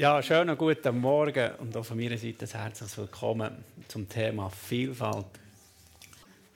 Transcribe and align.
Ja, 0.00 0.22
schönen 0.22 0.56
guten 0.56 0.98
Morgen 0.98 1.56
und 1.56 1.76
auch 1.76 1.84
von 1.84 1.98
meiner 1.98 2.16
Seite 2.16 2.46
ein 2.46 2.62
herzliches 2.62 2.96
Willkommen 2.96 3.62
zum 3.86 4.08
Thema 4.08 4.48
Vielfalt. 4.48 5.26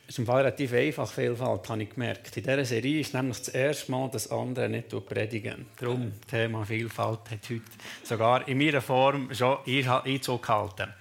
Es 0.05 0.15
ist 0.15 0.19
im 0.21 0.25
Fall 0.25 0.47
relativ 0.47 0.73
einfach, 0.73 1.13
Vielfalt, 1.13 1.69
habe 1.69 1.83
ich 1.83 1.91
gemerkt. 1.91 2.35
In 2.39 2.43
dieser 2.43 2.65
Serie 2.65 3.01
ist 3.01 3.13
nämlich 3.13 3.37
das 3.37 3.49
erste 3.49 3.93
Mal, 3.93 4.09
dass 4.09 4.31
andere 4.31 4.71
nicht 4.71 4.89
predigen. 4.89 5.67
Darum, 5.79 6.13
das 6.23 6.31
Thema 6.31 6.65
Vielfalt 6.65 7.31
hat 7.31 7.51
heute 7.51 7.61
sogar 8.03 8.49
in 8.49 8.57
meiner 8.57 8.81
Form 8.81 9.29
schon 9.35 9.59
Einzug 9.67 10.41
gehalten. 10.41 10.95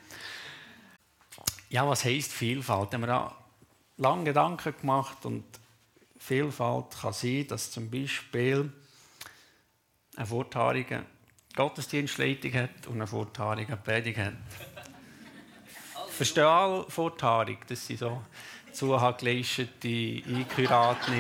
Ja, 1.70 1.88
was 1.88 2.04
heisst 2.04 2.34
Vielfalt? 2.34 2.94
Haben 2.94 3.04
wir 3.04 3.08
da 3.08 3.38
lange 3.96 4.26
Gedanken 4.26 4.76
gemacht 4.82 5.26
und 5.26 5.46
Vielfalt 6.18 6.88
kann 7.02 7.14
sein, 7.14 7.48
dass 7.48 7.72
zum 7.72 7.90
Beispiel 7.90 8.70
ein 10.18 10.26
vortariger 10.26 11.06
Gottesdienstleitung 11.56 12.54
hat 12.54 12.88
und 12.88 12.96
eine 12.96 13.08
vortarige 13.08 13.78
Predigt 13.78 14.18
hat. 14.18 14.34
Verstehe 16.10 16.48
alle 16.48 16.86
Vortarig, 16.90 17.66
das 17.68 17.86
sind 17.86 18.00
so 18.00 18.22
zuhageleistete, 18.72 20.24
eingeheiratet. 20.28 21.14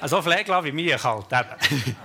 Also 0.00 0.20
pfleglich 0.20 0.64
wie 0.64 0.72
mir 0.72 1.02
halt 1.02 1.26
eben. 1.32 1.96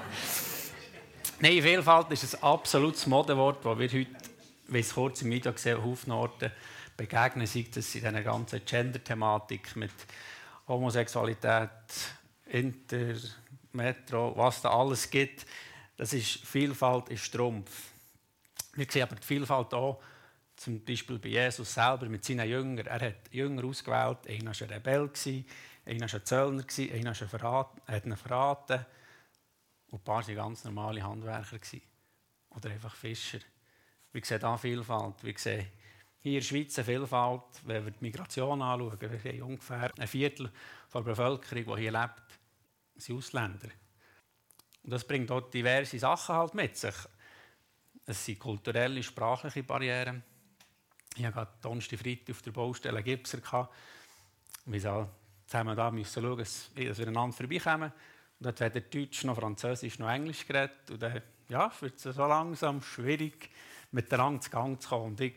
Nein, 1.40 1.62
Vielfalt 1.62 2.12
ist 2.12 2.36
ein 2.36 2.44
absolutes 2.44 3.06
Modewort, 3.08 3.64
das 3.64 3.78
wir 3.78 3.88
heute, 3.88 4.08
wie 4.68 4.80
es 4.80 4.94
kurz 4.94 5.22
im 5.22 5.32
Video 5.32 5.54
gesehen 5.54 5.84
Haufen 5.84 6.12
Orten 6.12 6.52
begegnen, 6.96 7.46
sei 7.46 7.66
das 7.74 7.94
in 7.94 8.02
dieser 8.02 8.24
ganzen 8.24 8.66
Gender-Thematik 8.66 9.76
mit 9.76 9.92
Homosexualität, 10.68 11.70
Inter, 12.48 13.14
Metro, 13.74 14.34
was 14.36 14.62
da 14.62 14.72
alles 14.72 15.10
gibt. 15.10 15.46
Das 15.98 16.14
ist 16.14 16.46
Vielfalt 16.46 17.10
ist 17.10 17.34
Trumpf. 17.34 17.92
Wir 18.74 18.86
sehen 18.88 19.04
aber 19.04 19.16
die 19.16 19.26
Vielfalt 19.26 19.74
auch 19.74 20.00
zum 20.56 20.84
Beispiel 20.86 21.18
bei 21.18 21.30
Jesus 21.30 21.74
selber 21.74 22.08
mit 22.08 22.24
seinen 22.24 22.48
Jüngern. 22.48 22.86
Er 22.86 23.02
hat 23.02 23.34
Jünger 23.34 23.64
ausgewählt. 23.66 24.28
Einer 24.28 24.46
war 24.46 24.62
ein 24.62 24.74
Rebell, 24.74 25.10
einer 25.86 26.02
war 26.02 26.14
ein 26.14 26.26
Zöllner, 26.26 26.66
einer 26.94 27.14
hat 27.14 28.06
ihn 28.06 28.16
verraten. 28.16 28.86
Und 29.90 30.00
ein 30.00 30.04
paar 30.04 30.28
waren 30.28 30.36
ganz 30.36 30.64
normale 30.66 31.04
Handwerker. 31.04 31.80
Oder 32.52 32.70
einfach 32.70 32.96
Fischer. 32.96 33.40
Wir 34.12 34.24
sehen 34.24 34.40
hier 34.40 34.58
Vielfalt. 34.58 35.24
Wir 35.24 35.38
sehen 35.38 35.68
hier 36.20 36.34
in 36.34 36.40
der 36.40 36.42
Schweiz 36.42 36.78
eine 36.78 36.86
Vielfalt, 36.86 37.62
wenn 37.66 37.86
wir 37.86 37.92
die 37.92 38.04
Migration 38.04 38.62
anschauen. 38.62 39.00
Wir 39.00 39.10
haben 39.10 39.42
ungefähr 39.42 39.92
ein 39.98 40.08
Viertel 40.08 40.52
der 40.94 41.02
Bevölkerung, 41.02 41.76
die 41.76 41.82
hier 41.82 41.92
lebt, 41.92 42.40
sind 42.98 43.18
Ausländer. 43.18 43.70
Und 44.88 44.94
das 44.94 45.04
bringt 45.04 45.30
auch 45.32 45.42
diverse 45.42 46.00
Sachen 46.00 46.36
halt 46.36 46.54
mit 46.54 46.78
sich. 46.78 46.96
Es 48.06 48.24
sind 48.24 48.40
kulturelle, 48.40 49.04
sprachliche 49.04 49.62
Barrieren. 49.64 50.24
Ich 51.14 51.26
hatte 51.26 51.34
gerade 51.34 51.52
Donnerstag, 51.62 52.00
Freitag 52.00 52.30
auf 52.30 52.42
der 52.42 52.52
Baustelle 52.52 53.04
Gipser. 53.04 53.40
Wir 53.44 53.70
mussten 54.64 55.10
zusammen 55.46 55.76
da 55.76 55.92
müssen 55.92 56.24
schauen, 56.24 56.38
dass 56.38 56.72
wir 56.74 57.06
einander 57.06 57.34
vorbeikommen. 57.34 57.92
Und 58.40 58.46
dort 58.46 58.62
weder 58.62 58.80
Deutsch 58.80 59.26
noch 59.26 59.36
Französisch 59.36 60.00
noch 60.00 60.10
Englisch 60.10 60.48
geredet. 60.48 60.90
Und 60.90 61.02
dann 61.02 61.22
ja, 61.50 61.70
wird 61.82 61.96
es 61.96 62.04
so 62.04 62.26
langsam 62.26 62.82
schwierig, 62.82 63.50
mit 63.92 64.10
der 64.10 64.20
Angst 64.22 64.46
zu 64.46 64.52
Gang 64.52 64.82
zu 64.82 64.88
kommen. 64.88 65.08
Und 65.08 65.20
ich 65.20 65.36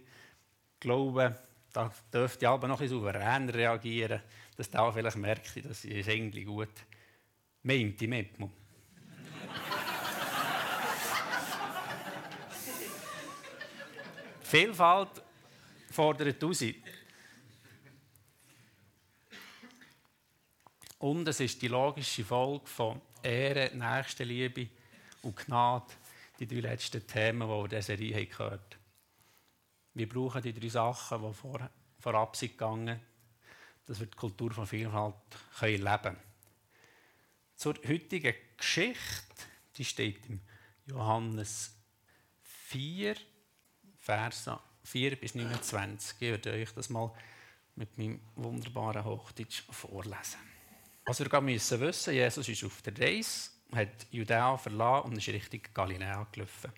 glaube, 0.78 1.36
da 1.72 1.92
dürfte 2.14 2.44
ich 2.44 2.48
aber 2.48 2.68
noch 2.68 2.80
ein 2.80 2.88
souveräner 2.88 3.52
reagieren, 3.52 4.22
dass 4.56 4.70
der 4.70 4.92
vielleicht 4.92 5.16
merkt, 5.16 5.64
dass 5.64 5.84
ich 5.84 5.96
es 5.96 6.06
irgendwie 6.06 6.44
gut 6.44 6.68
meinte 7.64 8.06
mit 8.06 8.38
mir. 8.38 8.59
Vielfalt 14.50 15.22
fordert 15.92 16.42
raus. 16.42 16.64
Und 20.98 21.28
es 21.28 21.38
ist 21.38 21.62
die 21.62 21.68
logische 21.68 22.24
Folge 22.24 22.66
von 22.66 23.00
Ehre, 23.22 23.70
Nächstenliebe 23.72 24.68
und 25.22 25.36
Gnade, 25.36 25.94
die 26.40 26.48
drei 26.48 26.72
letzten 26.72 27.06
Themen, 27.06 27.42
die 27.42 27.54
wir 27.54 27.62
in 27.62 27.68
dieser 27.68 27.82
Serie 27.82 28.26
gehört 28.26 28.74
haben. 28.74 28.82
Wir 29.94 30.08
brauchen 30.08 30.42
die 30.42 30.52
drei 30.52 30.68
Sachen, 30.68 31.22
die 31.22 31.32
vor, 31.32 31.70
vorab 32.00 32.34
sind 32.34 32.58
gegangen, 32.58 32.98
dass 33.86 34.00
wir 34.00 34.08
die 34.08 34.16
Kultur 34.16 34.50
von 34.50 34.66
Vielfalt 34.66 35.14
können 35.60 35.76
leben 35.76 36.02
können. 36.02 36.16
Zur 37.54 37.74
heutigen 37.86 38.34
Geschichte, 38.56 39.44
die 39.76 39.84
steht 39.84 40.28
im 40.28 40.40
Johannes 40.86 41.72
4, 42.42 43.14
Verse 44.00 44.58
4 44.84 45.16
bis 45.16 45.34
29. 45.34 46.16
Ich 46.20 46.30
werde 46.30 46.52
euch 46.52 46.72
das 46.72 46.88
mal 46.88 47.12
mit 47.76 47.96
meinem 47.96 48.20
wunderbaren 48.34 49.04
Hochdeutsch 49.04 49.62
vorlesen. 49.70 50.40
Was 51.06 51.20
wir 51.20 51.40
müssen 51.40 51.80
wissen, 51.80 52.14
Jesus 52.14 52.48
ist 52.48 52.64
auf 52.64 52.82
der 52.82 52.98
Reise, 52.98 53.50
hat 53.72 54.06
Judäa 54.10 54.56
verlassen 54.56 55.10
und 55.10 55.18
ist 55.18 55.28
Richtung 55.28 55.60
Galiläa 55.72 56.26
gelaufen. 56.32 56.72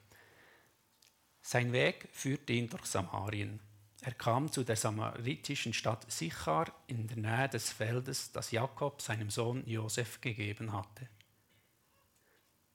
Sein 1.40 1.72
Weg 1.72 2.08
führte 2.12 2.52
ihn 2.52 2.68
durch 2.68 2.86
Samarien. 2.86 3.60
Er 4.00 4.14
kam 4.14 4.50
zu 4.50 4.64
der 4.64 4.76
samaritischen 4.76 5.72
Stadt 5.72 6.10
Sichar 6.10 6.72
in 6.88 7.06
der 7.06 7.16
Nähe 7.18 7.48
des 7.48 7.70
Feldes, 7.70 8.32
das 8.32 8.50
Jakob 8.50 9.00
seinem 9.00 9.30
Sohn 9.30 9.66
Josef 9.66 10.20
gegeben 10.20 10.72
hatte. 10.72 11.08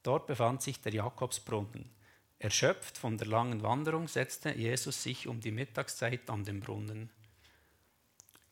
Dort 0.03 0.25
befand 0.28 0.62
sich 0.62 0.81
der 0.81 0.94
Jakobsbrunnen. 0.94 1.97
Erschöpft 2.40 3.00
von 3.00 3.18
der 3.18 3.28
langen 3.28 3.64
Wanderung 3.64 4.08
setzte 4.08 4.52
Jesus 4.52 5.02
sich 5.02 5.28
um 5.28 5.42
die 5.42 5.52
Mittagszeit 5.52 6.30
an 6.30 6.44
den 6.44 6.59
Brunnen. 6.59 7.09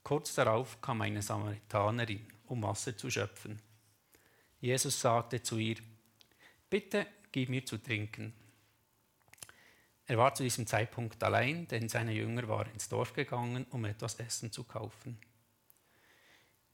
Kurz 0.04 0.34
darauf 0.34 0.82
kam 0.82 1.02
eine 1.02 1.22
Samaritanerin, 1.22 2.26
um 2.48 2.64
Wasser 2.64 2.98
zu 2.98 3.12
schöpfen. 3.12 3.62
Jesus 4.60 5.00
sagte 5.00 5.44
zu 5.44 5.58
ihr, 5.58 5.78
Bitte 6.70 7.06
gib 7.32 7.50
mir 7.50 7.64
zu 7.64 7.78
trinken. 7.78 8.34
Er 10.08 10.18
war 10.18 10.34
zu 10.34 10.44
diesem 10.44 10.66
Zeitpunkt 10.66 11.24
allein, 11.24 11.68
denn 11.68 11.88
seine 11.88 12.14
Jünger 12.14 12.48
waren 12.48 12.72
ins 12.72 12.90
Dorf 12.90 13.14
gegangen, 13.14 13.66
um 13.70 13.86
etwas 13.86 14.16
Essen 14.16 14.52
zu 14.52 14.64
kaufen. 14.64 15.20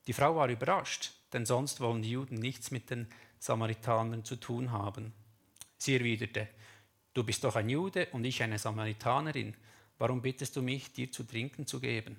Die 0.07 0.13
Frau 0.13 0.35
war 0.35 0.49
überrascht, 0.49 1.11
denn 1.33 1.45
sonst 1.45 1.79
wollen 1.81 2.01
die 2.01 2.11
Juden 2.11 2.35
nichts 2.35 2.71
mit 2.71 2.89
den 2.89 3.07
Samaritanern 3.39 4.23
zu 4.23 4.37
tun 4.37 4.71
haben. 4.71 5.13
Sie 5.77 5.95
erwiderte, 5.95 6.47
Du 7.13 7.23
bist 7.23 7.43
doch 7.43 7.55
ein 7.55 7.69
Jude 7.69 8.07
und 8.13 8.23
ich 8.23 8.41
eine 8.41 8.57
Samaritanerin. 8.57 9.53
Warum 9.97 10.21
bittest 10.21 10.55
du 10.55 10.61
mich, 10.61 10.93
dir 10.93 11.11
zu 11.11 11.23
trinken 11.23 11.67
zu 11.67 11.79
geben? 11.79 12.17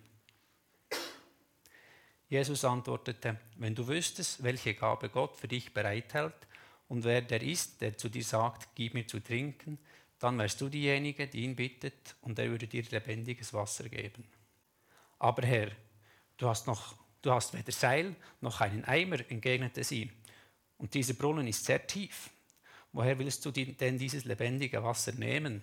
Jesus 2.29 2.65
antwortete, 2.65 3.39
wenn 3.57 3.75
du 3.75 3.87
wüsstest, 3.89 4.43
welche 4.43 4.75
Gabe 4.75 5.09
Gott 5.09 5.37
für 5.37 5.49
dich 5.49 5.75
bereithält 5.75 6.35
und 6.89 7.05
wer 7.05 7.23
der 7.23 7.43
ist, 7.43 7.81
der 7.81 7.97
zu 7.97 8.09
dir 8.09 8.25
sagt, 8.25 8.69
gib 8.75 8.95
mir 8.95 9.07
zu 9.07 9.21
trinken, 9.21 9.79
dann 10.19 10.39
wärst 10.39 10.61
du 10.61 10.69
diejenige, 10.69 11.27
die 11.27 11.43
ihn 11.43 11.57
bittet 11.57 12.15
und 12.21 12.39
er 12.39 12.49
würde 12.49 12.67
dir 12.67 12.85
lebendiges 12.91 13.53
Wasser 13.53 13.89
geben. 13.89 14.25
Aber 15.19 15.43
Herr, 15.47 15.73
du 16.37 16.49
hast, 16.49 16.67
noch, 16.67 16.97
du 17.23 17.33
hast 17.33 17.55
weder 17.55 17.73
Seil 17.73 18.15
noch 18.41 18.61
einen 18.61 18.85
Eimer, 18.85 19.19
entgegnete 19.31 19.85
sie, 19.85 20.11
und 20.79 20.95
dieser 20.95 21.15
Brunnen 21.15 21.47
ist 21.47 21.65
sehr 21.65 21.87
tief. 21.87 22.31
Woher 22.93 23.19
willst 23.19 23.45
du 23.45 23.51
denn 23.51 23.99
dieses 23.99 24.25
lebendige 24.25 24.83
Wasser 24.85 25.13
nehmen? 25.13 25.63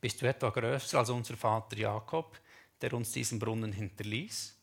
Bist 0.00 0.22
du 0.22 0.26
etwa 0.26 0.50
größer 0.50 0.98
als 0.98 1.10
unser 1.10 1.36
Vater 1.36 1.76
Jakob, 1.76 2.38
der 2.80 2.92
uns 2.92 3.12
diesen 3.12 3.38
Brunnen 3.38 3.72
hinterließ? 3.72 4.56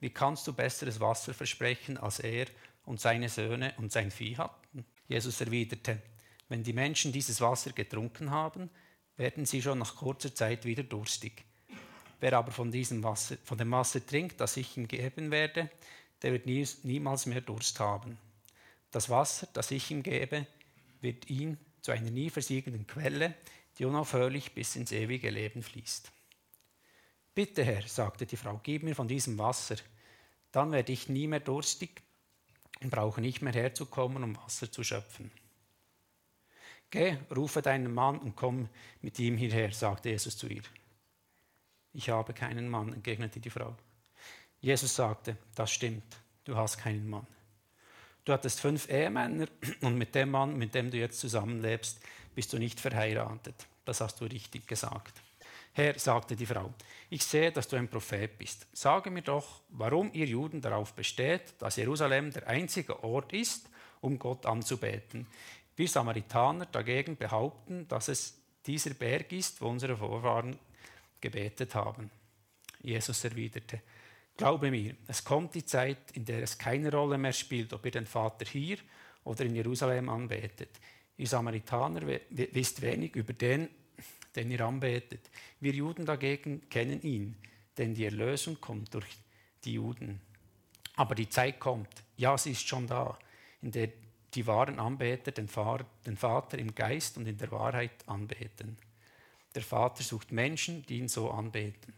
Wie 0.00 0.10
kannst 0.10 0.46
du 0.46 0.52
besseres 0.52 1.00
Wasser 1.00 1.32
versprechen, 1.32 1.96
als 1.96 2.18
er 2.18 2.46
und 2.84 3.00
seine 3.00 3.28
Söhne 3.28 3.72
und 3.78 3.90
sein 3.90 4.10
Vieh 4.10 4.36
hatten? 4.36 4.84
Jesus 5.08 5.40
erwiderte, 5.40 6.02
wenn 6.48 6.62
die 6.62 6.72
Menschen 6.72 7.12
dieses 7.12 7.40
Wasser 7.40 7.72
getrunken 7.72 8.30
haben, 8.30 8.68
werden 9.16 9.46
sie 9.46 9.62
schon 9.62 9.78
nach 9.78 9.96
kurzer 9.96 10.34
Zeit 10.34 10.64
wieder 10.64 10.82
durstig. 10.82 11.44
Wer 12.20 12.34
aber 12.34 12.52
von, 12.52 12.70
diesem 12.70 13.02
Wasser, 13.02 13.36
von 13.44 13.56
dem 13.56 13.70
Wasser 13.70 14.04
trinkt, 14.04 14.40
das 14.40 14.56
ich 14.56 14.76
ihm 14.76 14.88
geben 14.88 15.30
werde, 15.30 15.70
der 16.20 16.32
wird 16.32 16.46
nie, 16.46 16.66
niemals 16.82 17.26
mehr 17.26 17.40
Durst 17.40 17.80
haben. 17.80 18.18
Das 18.90 19.08
Wasser, 19.08 19.48
das 19.52 19.70
ich 19.70 19.90
ihm 19.90 20.02
gebe, 20.02 20.46
wird 21.02 21.28
ihn 21.28 21.58
zu 21.80 21.92
einer 21.92 22.10
nie 22.10 22.30
versiegenden 22.30 22.86
Quelle, 22.86 23.34
die 23.78 23.84
unaufhörlich 23.84 24.52
bis 24.52 24.76
ins 24.76 24.92
ewige 24.92 25.30
Leben 25.30 25.62
fließt. 25.62 26.10
Bitte, 27.34 27.64
Herr, 27.64 27.82
sagte 27.82 28.26
die 28.26 28.36
Frau, 28.36 28.60
gib 28.62 28.82
mir 28.82 28.94
von 28.94 29.08
diesem 29.08 29.38
Wasser, 29.38 29.76
dann 30.52 30.72
werde 30.72 30.92
ich 30.92 31.08
nie 31.08 31.26
mehr 31.26 31.40
durstig 31.40 32.02
und 32.80 32.90
brauche 32.90 33.20
nicht 33.20 33.40
mehr 33.40 33.54
herzukommen, 33.54 34.22
um 34.22 34.36
Wasser 34.36 34.70
zu 34.70 34.84
schöpfen. 34.84 35.30
Geh, 36.90 37.16
rufe 37.34 37.62
deinen 37.62 37.92
Mann 37.92 38.18
und 38.18 38.36
komm 38.36 38.68
mit 39.00 39.18
ihm 39.18 39.38
hierher, 39.38 39.72
sagte 39.72 40.10
Jesus 40.10 40.36
zu 40.36 40.46
ihr. 40.46 40.62
Ich 41.94 42.10
habe 42.10 42.34
keinen 42.34 42.68
Mann, 42.68 42.92
entgegnete 42.92 43.40
die 43.40 43.50
Frau. 43.50 43.74
Jesus 44.60 44.94
sagte, 44.94 45.38
das 45.54 45.72
stimmt, 45.72 46.16
du 46.44 46.54
hast 46.54 46.76
keinen 46.78 47.08
Mann. 47.08 47.26
Du 48.24 48.32
hattest 48.32 48.60
fünf 48.60 48.88
Ehemänner 48.88 49.46
und 49.80 49.96
mit 49.96 50.14
dem 50.14 50.30
Mann, 50.30 50.56
mit 50.56 50.74
dem 50.74 50.90
du 50.90 50.96
jetzt 50.96 51.20
zusammenlebst, 51.20 52.00
bist 52.34 52.52
du 52.52 52.58
nicht 52.58 52.78
verheiratet. 52.78 53.66
Das 53.84 54.00
hast 54.00 54.20
du 54.20 54.24
richtig 54.26 54.66
gesagt. 54.66 55.20
Herr, 55.74 55.98
sagte 55.98 56.36
die 56.36 56.46
Frau, 56.46 56.72
ich 57.08 57.24
sehe, 57.24 57.50
dass 57.50 57.66
du 57.66 57.76
ein 57.76 57.88
Prophet 57.88 58.38
bist. 58.38 58.66
Sage 58.72 59.10
mir 59.10 59.22
doch, 59.22 59.62
warum 59.70 60.12
ihr 60.12 60.26
Juden 60.26 60.60
darauf 60.60 60.92
besteht, 60.92 61.54
dass 61.58 61.76
Jerusalem 61.76 62.30
der 62.30 62.46
einzige 62.46 63.02
Ort 63.02 63.32
ist, 63.32 63.68
um 64.02 64.18
Gott 64.18 64.44
anzubeten. 64.44 65.26
Wir 65.74 65.88
Samaritaner 65.88 66.66
dagegen 66.66 67.16
behaupten, 67.16 67.88
dass 67.88 68.08
es 68.08 68.38
dieser 68.66 68.94
Berg 68.94 69.32
ist, 69.32 69.60
wo 69.60 69.68
unsere 69.68 69.96
Vorfahren 69.96 70.58
gebetet 71.20 71.74
haben. 71.74 72.10
Jesus 72.82 73.24
erwiderte, 73.24 73.80
Glaube 74.36 74.70
mir, 74.70 74.96
es 75.06 75.24
kommt 75.24 75.54
die 75.54 75.64
Zeit, 75.64 76.10
in 76.12 76.24
der 76.24 76.42
es 76.42 76.58
keine 76.58 76.90
Rolle 76.90 77.18
mehr 77.18 77.32
spielt, 77.32 77.72
ob 77.72 77.84
ihr 77.84 77.90
den 77.90 78.06
Vater 78.06 78.46
hier 78.46 78.78
oder 79.24 79.44
in 79.44 79.54
Jerusalem 79.54 80.08
anbetet. 80.08 80.70
Ihr 81.16 81.26
Samaritaner 81.26 82.02
wisst 82.30 82.80
wenig 82.82 83.14
über 83.14 83.32
den, 83.32 83.68
den 84.34 84.50
ihr 84.50 84.60
anbetet. 84.62 85.30
Wir 85.60 85.72
Juden 85.72 86.06
dagegen 86.06 86.68
kennen 86.70 87.02
ihn, 87.02 87.36
denn 87.76 87.94
die 87.94 88.06
Erlösung 88.06 88.60
kommt 88.60 88.94
durch 88.94 89.06
die 89.64 89.74
Juden. 89.74 90.20
Aber 90.96 91.14
die 91.14 91.28
Zeit 91.28 91.60
kommt, 91.60 91.88
ja, 92.16 92.36
sie 92.36 92.52
ist 92.52 92.66
schon 92.66 92.86
da, 92.86 93.18
in 93.60 93.70
der 93.70 93.90
die 94.34 94.46
wahren 94.46 94.78
Anbeter 94.78 95.30
den 95.30 95.48
Vater 95.48 96.58
im 96.58 96.74
Geist 96.74 97.18
und 97.18 97.26
in 97.26 97.36
der 97.36 97.50
Wahrheit 97.50 97.92
anbeten. 98.06 98.78
Der 99.54 99.62
Vater 99.62 100.02
sucht 100.02 100.32
Menschen, 100.32 100.86
die 100.86 100.98
ihn 100.98 101.08
so 101.08 101.30
anbeten. 101.30 101.92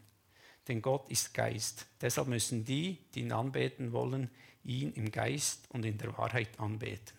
Denn 0.69 0.81
Gott 0.81 1.11
ist 1.11 1.34
Geist. 1.34 1.87
Deshalb 2.00 2.28
müssen 2.28 2.64
die, 2.64 2.99
die 3.14 3.20
ihn 3.20 3.32
anbeten 3.32 3.93
wollen, 3.93 4.31
ihn 4.64 4.93
im 4.94 5.11
Geist 5.11 5.66
und 5.70 5.84
in 5.84 5.99
der 5.99 6.16
Wahrheit 6.16 6.58
anbeten. 6.58 7.16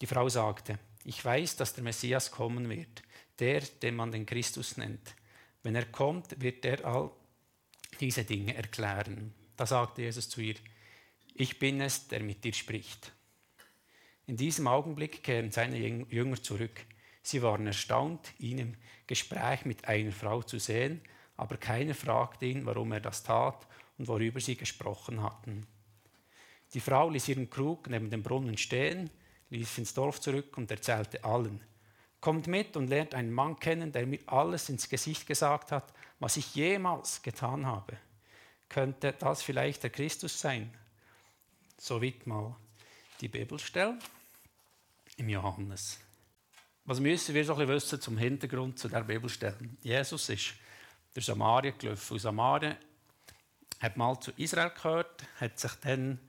Die 0.00 0.06
Frau 0.06 0.28
sagte, 0.28 0.78
ich 1.04 1.24
weiß, 1.24 1.56
dass 1.56 1.74
der 1.74 1.84
Messias 1.84 2.30
kommen 2.30 2.68
wird, 2.68 3.02
der, 3.38 3.60
den 3.60 3.96
man 3.96 4.12
den 4.12 4.26
Christus 4.26 4.76
nennt. 4.76 5.14
Wenn 5.62 5.74
er 5.74 5.86
kommt, 5.86 6.40
wird 6.40 6.64
er 6.64 6.84
all 6.84 7.10
diese 8.00 8.24
Dinge 8.24 8.54
erklären. 8.54 9.34
Da 9.56 9.66
sagte 9.66 10.02
Jesus 10.02 10.28
zu 10.28 10.40
ihr, 10.40 10.56
ich 11.34 11.58
bin 11.58 11.80
es, 11.80 12.08
der 12.08 12.20
mit 12.20 12.44
dir 12.44 12.52
spricht. 12.52 13.12
In 14.26 14.36
diesem 14.36 14.66
Augenblick 14.66 15.22
kehren 15.22 15.52
seine 15.52 15.78
Jünger 15.78 16.42
zurück. 16.42 16.84
Sie 17.22 17.42
waren 17.42 17.66
erstaunt, 17.66 18.32
ihn 18.38 18.58
im 18.58 18.74
Gespräch 19.06 19.64
mit 19.64 19.86
einer 19.86 20.12
Frau 20.12 20.42
zu 20.42 20.58
sehen, 20.58 21.00
aber 21.36 21.56
keiner 21.56 21.94
fragte 21.94 22.46
ihn, 22.46 22.66
warum 22.66 22.92
er 22.92 23.00
das 23.00 23.22
tat 23.22 23.66
und 23.98 24.08
worüber 24.08 24.40
sie 24.40 24.56
gesprochen 24.56 25.22
hatten. 25.22 25.66
Die 26.74 26.80
Frau 26.80 27.10
ließ 27.10 27.28
ihren 27.28 27.50
Krug 27.50 27.88
neben 27.88 28.10
dem 28.10 28.22
Brunnen 28.22 28.58
stehen, 28.58 29.10
lief 29.50 29.78
ins 29.78 29.94
Dorf 29.94 30.20
zurück 30.20 30.56
und 30.56 30.70
erzählte 30.70 31.24
allen. 31.24 31.60
Kommt 32.20 32.46
mit 32.46 32.76
und 32.76 32.88
lernt 32.88 33.14
einen 33.14 33.32
Mann 33.32 33.58
kennen, 33.60 33.92
der 33.92 34.06
mir 34.06 34.20
alles 34.26 34.68
ins 34.68 34.88
Gesicht 34.88 35.26
gesagt 35.26 35.70
hat, 35.70 35.92
was 36.18 36.36
ich 36.36 36.54
jemals 36.54 37.22
getan 37.22 37.66
habe. 37.66 37.96
Könnte 38.68 39.12
das 39.12 39.42
vielleicht 39.42 39.82
der 39.82 39.90
Christus 39.90 40.40
sein? 40.40 40.72
So 41.78 42.02
weit 42.02 42.26
mal 42.26 42.56
die 43.20 43.28
Bibelstelle 43.28 43.98
im 45.16 45.28
Johannes. 45.28 46.00
Was 46.84 47.00
müssen 47.00 47.34
wir 47.34 47.44
so 47.44 47.52
ein 47.54 47.58
bisschen 47.58 47.74
wissen 47.74 48.00
zum 48.00 48.18
Hintergrund 48.18 48.78
zu 48.78 48.88
der 48.88 49.02
Bibelstelle? 49.02 49.56
Jesus 49.82 50.28
ist 50.28 50.54
durch 51.16 51.26
Samarien 51.26 51.76
gelaufen. 51.78 52.12
Und 52.12 52.20
Samarien 52.20 52.76
hat 53.80 53.96
mal 53.96 54.20
zu 54.20 54.32
Israel 54.36 54.70
gehört, 54.70 55.24
hat 55.40 55.58
sich 55.58 55.72
dann 55.82 56.20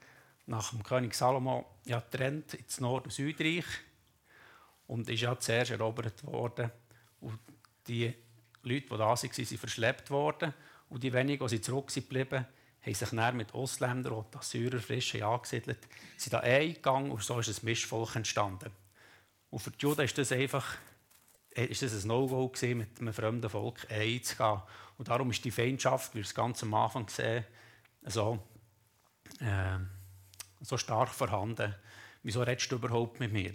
nach 0.45 0.69
dem 0.69 0.81
König 0.81 1.13
Salomo 1.13 1.66
ja 1.86 2.00
getrennt 2.00 2.54
ins 2.54 2.80
Nord- 2.80 3.06
und 3.06 3.12
Südreich 3.12 3.66
und 4.88 5.10
ist 5.10 5.22
ja 5.22 5.38
zuerst 5.38 5.72
erobert 5.72 6.24
worden. 6.25 6.72
Und 7.19 7.39
die 7.88 8.13
Leute, 8.63 8.86
die 8.86 8.89
da 8.89 9.00
waren, 9.00 9.18
sind 9.18 9.60
verschleppt 9.60 10.10
worden. 10.10 10.54
Und 10.90 11.04
die 11.04 11.12
wenigen, 11.12 11.45
die 11.45 11.62
zurückgeblieben 11.62 12.45
haben 12.81 12.94
sich 12.94 13.10
dann 13.10 13.36
mit 13.36 13.54
Ausländern 13.54 14.13
und 14.13 14.33
Assyrer 14.36 14.80
frisch 14.80 15.16
angesiedelt, 15.16 15.80
sind 16.16 16.31
da 16.31 16.40
eingegangen 16.40 17.12
und 17.12 17.22
so 17.22 17.38
ist 17.40 17.50
ein 17.50 17.66
Mischvolk 17.66 18.16
entstanden. 18.16 18.72
Und 19.50 19.60
für 19.60 19.72
die 19.72 19.80
Juden 19.80 20.06
ist 20.06 20.18
das 20.18 20.31
einfach 20.31 20.78
ist 21.57 21.81
das 21.81 22.04
ein 22.04 22.07
No-Go 22.07 22.51
mit 22.62 23.00
einem 23.00 23.13
fremden 23.13 23.50
Volk 23.50 23.88
einzugehen. 23.89 24.62
Und 24.98 25.07
darum 25.07 25.31
ist 25.31 25.44
die 25.44 25.51
Feindschaft, 25.51 26.13
wie 26.13 26.19
wir 26.19 26.24
es 26.24 26.33
ganz 26.33 26.63
am 26.63 26.74
Anfang 26.74 27.07
sehen, 27.07 27.45
so, 28.04 28.39
äh, 29.39 29.80
so 30.62 30.77
stark 30.77 31.09
vorhanden. 31.09 31.75
Wieso 32.24 32.42
redest 32.42 32.71
du 32.71 32.75
überhaupt 32.75 33.19
mit 33.19 33.31
mir? 33.31 33.54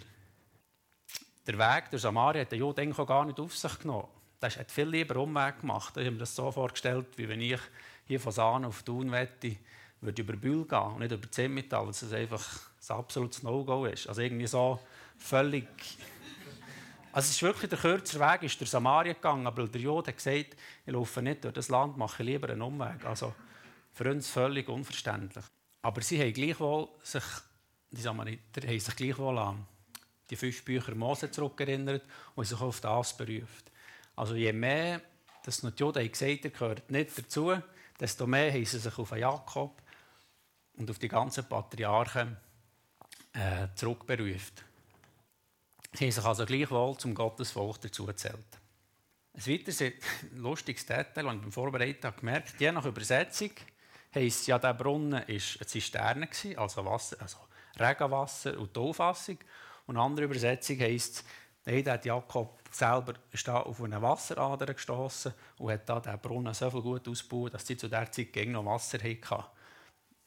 Der 1.45 1.57
Weg 1.57 1.89
durch 1.89 2.01
Samaria 2.01 2.41
hat 2.41 2.51
der 2.51 2.59
Jude 2.59 2.81
eigentlich 2.81 2.99
auch 2.99 3.07
gar 3.07 3.25
nicht 3.25 3.39
auf 3.39 3.57
sich 3.57 3.79
genommen. 3.79 4.07
Er 4.39 4.49
hat 4.49 4.71
viel 4.71 4.87
lieber 4.87 5.17
Umweg 5.17 5.61
gemacht. 5.61 5.95
Ich 5.97 6.05
habe 6.05 6.11
mir 6.11 6.19
das 6.19 6.35
so 6.35 6.51
vorgestellt, 6.51 7.07
wie 7.17 7.27
wenn 7.29 7.41
ich 7.41 7.59
hier 8.05 8.19
von 8.19 8.31
Sahne 8.31 8.67
auf 8.67 8.83
Thun 8.83 9.11
wette, 9.11 9.55
würde 10.01 10.21
über 10.21 10.33
Bühl 10.33 10.65
gehen 10.65 10.79
und 10.79 10.99
nicht 10.99 11.11
über 11.11 11.31
Zimmetal, 11.31 11.83
weil 11.83 11.91
es 11.91 12.11
einfach 12.11 12.69
ein 12.89 12.95
absolutes 12.95 13.43
No-Go 13.43 13.85
ist. 13.85 14.07
Also 14.07 14.21
irgendwie 14.21 14.47
so 14.47 14.79
völlig 15.17 15.67
also 17.13 17.27
es 17.27 17.35
ist 17.35 17.43
wirklich 17.43 17.69
der 17.69 17.77
kürzere 17.77 18.27
Weg, 18.27 18.41
ist 18.41 18.59
durch 18.59 18.71
Samaria 18.71 19.13
gegangen, 19.13 19.45
aber 19.45 19.67
der 19.67 19.79
Jude 19.79 20.07
hat 20.07 20.17
gesagt, 20.17 20.57
ich 20.83 20.91
laufe 20.91 21.21
nicht 21.21 21.43
durch 21.43 21.53
das 21.53 21.69
Land, 21.69 21.95
mache 21.95 22.23
lieber 22.23 22.49
einen 22.49 22.63
Umweg. 22.63 23.05
Also 23.05 23.35
für 23.91 24.09
uns 24.09 24.31
völlig 24.31 24.67
unverständlich. 24.67 25.45
Aber 25.83 26.01
sie 26.01 26.19
haben 26.19 26.33
gleichwohl 26.33 26.89
sich, 27.03 27.23
die 27.91 28.01
Samariter 28.01 28.67
haben 28.67 28.79
sich 28.79 28.95
gleichwohl 28.95 29.37
an 29.37 29.63
die 30.31 30.35
fünf 30.35 30.65
Bücher 30.65 30.95
Mose 30.95 31.29
zurückerinnert 31.29 32.01
und 32.33 32.45
sich 32.45 32.59
auf 32.59 32.81
das 32.81 33.15
beruft. 33.15 33.71
Also 34.15 34.33
je 34.33 34.51
mehr, 34.51 34.99
dass 35.45 35.61
die 35.61 35.67
Juden 35.67 35.99
haben 35.99 36.11
gesagt, 36.11 36.45
er 36.45 36.49
gehört 36.49 36.89
nicht 36.89 37.15
dazu, 37.15 37.53
desto 37.99 38.25
mehr 38.25 38.51
haben 38.51 38.65
sie 38.65 38.79
sich 38.79 38.97
auf 38.97 39.11
Jakob 39.11 39.79
und 40.77 40.89
auf 40.89 40.97
die 40.97 41.09
ganzen 41.09 41.47
Patriarchen 41.47 42.37
äh, 43.33 43.67
zurückberuft. 43.75 44.63
Sie 45.93 46.05
haben 46.05 46.11
sich 46.11 46.25
also 46.25 46.45
gleichwohl 46.45 46.97
zum 46.97 47.13
Gottesvolk 47.13 47.81
dazu 47.81 48.05
gezählt. 48.05 48.37
Ein 49.33 49.45
weiteres 49.45 49.83
lustiges 50.35 50.85
Detail, 50.85 51.23
das 51.23 51.35
ich 51.35 51.41
beim 51.41 51.51
Vorbereiten 51.51 52.07
habe 52.07 52.19
gemerkt 52.19 52.59
je 52.59 52.71
nach 52.71 52.85
Übersetzung 52.85 53.51
heisst 54.13 54.47
ja, 54.47 54.59
der 54.59 54.73
Brunnen 54.73 55.13
war 55.13 55.21
eine 55.27 55.67
Zisterne, 55.67 56.29
also, 56.55 56.85
Wasser, 56.85 57.17
also 57.19 57.37
Regenwasser 57.79 58.57
und 58.59 58.73
Tauffassung. 58.73 59.37
Und 59.85 59.97
eine 59.97 60.05
andere 60.05 60.25
Übersetzung 60.25 60.79
heisst, 60.79 61.25
nein, 61.65 61.85
hat 61.87 62.05
Jakob 62.05 62.59
selber 62.71 63.13
ist 63.31 63.47
da 63.47 63.61
auf 63.61 63.81
eine 63.81 64.01
Wasserader 64.01 64.73
gestoßen 64.73 65.33
und 65.57 65.71
hat 65.71 65.89
da 65.89 65.99
den 65.99 66.19
Brunnen 66.19 66.53
so 66.53 66.69
viel 66.69 66.81
gut 66.81 67.07
ausgebaut, 67.07 67.53
dass 67.53 67.67
sie 67.67 67.77
zu 67.77 67.87
der 67.87 68.11
Zeit 68.11 68.33
gegen 68.33 68.53
noch 68.53 68.65
Wasser 68.65 68.99
hatten. 68.99 69.43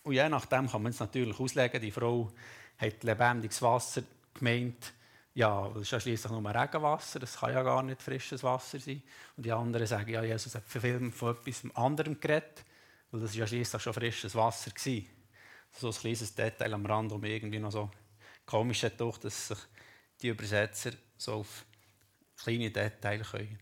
Und 0.02 0.12
je 0.12 0.28
nachdem 0.28 0.68
kann 0.68 0.82
man 0.82 0.90
es 0.90 1.00
natürlich 1.00 1.38
auslegen. 1.38 1.80
Die 1.80 1.90
Frau 1.90 2.30
hat 2.78 3.02
lebendiges 3.02 3.62
Wasser 3.62 4.02
gemeint, 4.34 4.92
ja, 5.36 5.68
das 5.68 5.82
ist 5.82 5.90
ja 5.90 6.00
schließlich 6.00 6.32
nur 6.32 6.54
Regenwasser, 6.54 7.18
das 7.18 7.36
kann 7.36 7.52
ja 7.52 7.62
gar 7.62 7.82
nicht 7.82 8.00
frisches 8.00 8.42
Wasser 8.42 8.80
sein. 8.80 9.02
Und 9.36 9.44
die 9.44 9.52
anderen 9.52 9.86
sagen, 9.86 10.10
ja, 10.10 10.22
Jesus 10.22 10.54
hat 10.54 10.64
von 10.64 11.36
etwas 11.36 11.62
anderem 11.74 12.18
geredet, 12.18 12.64
weil 13.10 13.20
das 13.20 13.36
ja 13.36 13.46
schließlich 13.46 13.82
schon 13.82 13.92
frisches 13.92 14.34
Wasser 14.34 14.70
war. 14.70 15.02
So 15.72 15.88
ein 15.88 15.94
kleines 15.94 16.34
Detail 16.34 16.72
am 16.72 16.86
Rand, 16.86 17.12
um 17.12 17.22
irgendwie 17.22 17.58
noch 17.58 17.70
so 17.70 17.90
komisch 18.46 18.82
hat, 18.84 18.98
doch, 18.98 19.18
dass 19.18 19.48
sich 19.48 19.58
die 20.22 20.28
Übersetzer 20.28 20.92
so 21.18 21.34
auf 21.34 21.66
kleine 22.38 22.70
Details 22.70 23.30
können 23.30 23.58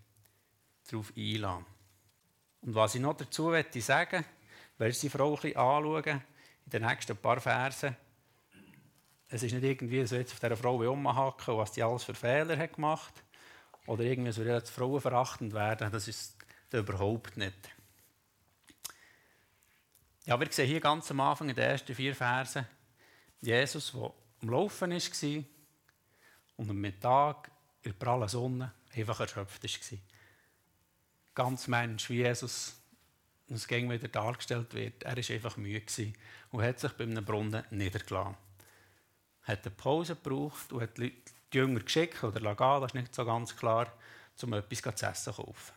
darauf 0.88 1.12
einladen 1.16 1.66
Und 2.60 2.74
was 2.76 2.94
ich 2.94 3.00
noch 3.00 3.16
dazu 3.16 3.48
möchte 3.48 3.80
sagen, 3.80 4.24
wenn 4.78 4.92
Sie 4.92 5.08
die 5.08 5.10
Frau 5.10 5.34
ein 5.34 5.40
bisschen 5.40 5.56
anschauen, 5.56 6.22
in 6.66 6.70
den 6.70 6.82
nächsten 6.82 7.16
paar 7.16 7.40
Versen, 7.40 7.96
es 9.28 9.42
ist 9.42 9.52
nicht 9.52 9.64
irgendwie 9.64 10.04
so 10.06 10.16
jetzt 10.16 10.32
auf 10.32 10.40
dieser 10.40 10.56
Frau 10.56 10.76
umhacken, 10.76 11.56
was 11.56 11.72
die 11.72 11.82
alles 11.82 12.04
für 12.04 12.14
Fehler 12.14 12.56
hat 12.56 12.74
gemacht 12.74 13.12
oder 13.86 14.04
irgendwie 14.04 14.32
so 14.32 14.42
jetzt 14.42 14.70
Frauen 14.70 15.00
verachtend 15.00 15.52
werden. 15.52 15.90
Das 15.90 16.08
ist 16.08 16.36
überhaupt 16.72 17.36
nicht. 17.36 17.70
Ja, 20.26 20.38
wir 20.38 20.50
sehen 20.50 20.68
hier 20.68 20.80
ganz 20.80 21.10
am 21.10 21.20
Anfang 21.20 21.48
in 21.48 21.54
den 21.54 21.64
ersten 21.64 21.94
vier 21.94 22.14
Versen 22.14 22.66
Jesus, 23.40 23.92
der 23.92 24.12
am 24.42 24.48
Laufen 24.48 24.90
war 24.90 25.44
und 26.56 26.70
am 26.70 26.80
Mittag 26.80 27.50
in 27.82 27.90
der 27.90 27.98
prallen 27.98 28.28
Sonne 28.28 28.72
einfach 28.94 29.20
erschöpft 29.20 29.62
war. 29.62 29.98
Ganz 31.34 31.68
Mensch, 31.68 32.08
wie 32.08 32.18
Jesus 32.18 32.80
uns 33.48 33.68
gegen 33.68 33.90
wieder 33.90 34.08
dargestellt 34.08 34.72
wird. 34.72 35.02
Er 35.02 35.16
war 35.16 35.30
einfach 35.30 35.56
müde 35.56 36.12
und 36.50 36.62
hat 36.62 36.80
sich 36.80 36.92
bei 36.92 37.04
einem 37.04 37.24
Brunnen 37.24 37.64
niedergelassen 37.70 38.36
hat 39.44 39.64
eine 39.64 39.74
Pause 39.74 40.16
gebraucht 40.16 40.72
und 40.72 40.82
hat 40.82 40.98
die 40.98 41.12
Jünger 41.52 41.80
geschickt 41.80 42.22
oder 42.24 42.40
lassen, 42.40 42.80
das 42.80 42.90
ist 42.90 42.94
nicht 42.94 43.14
so 43.14 43.24
ganz 43.24 43.54
klar, 43.56 43.86
um 44.42 44.52
etwas 44.52 44.96
zu 44.96 45.06
essen 45.06 45.32
zu 45.32 45.42
kaufen. 45.42 45.72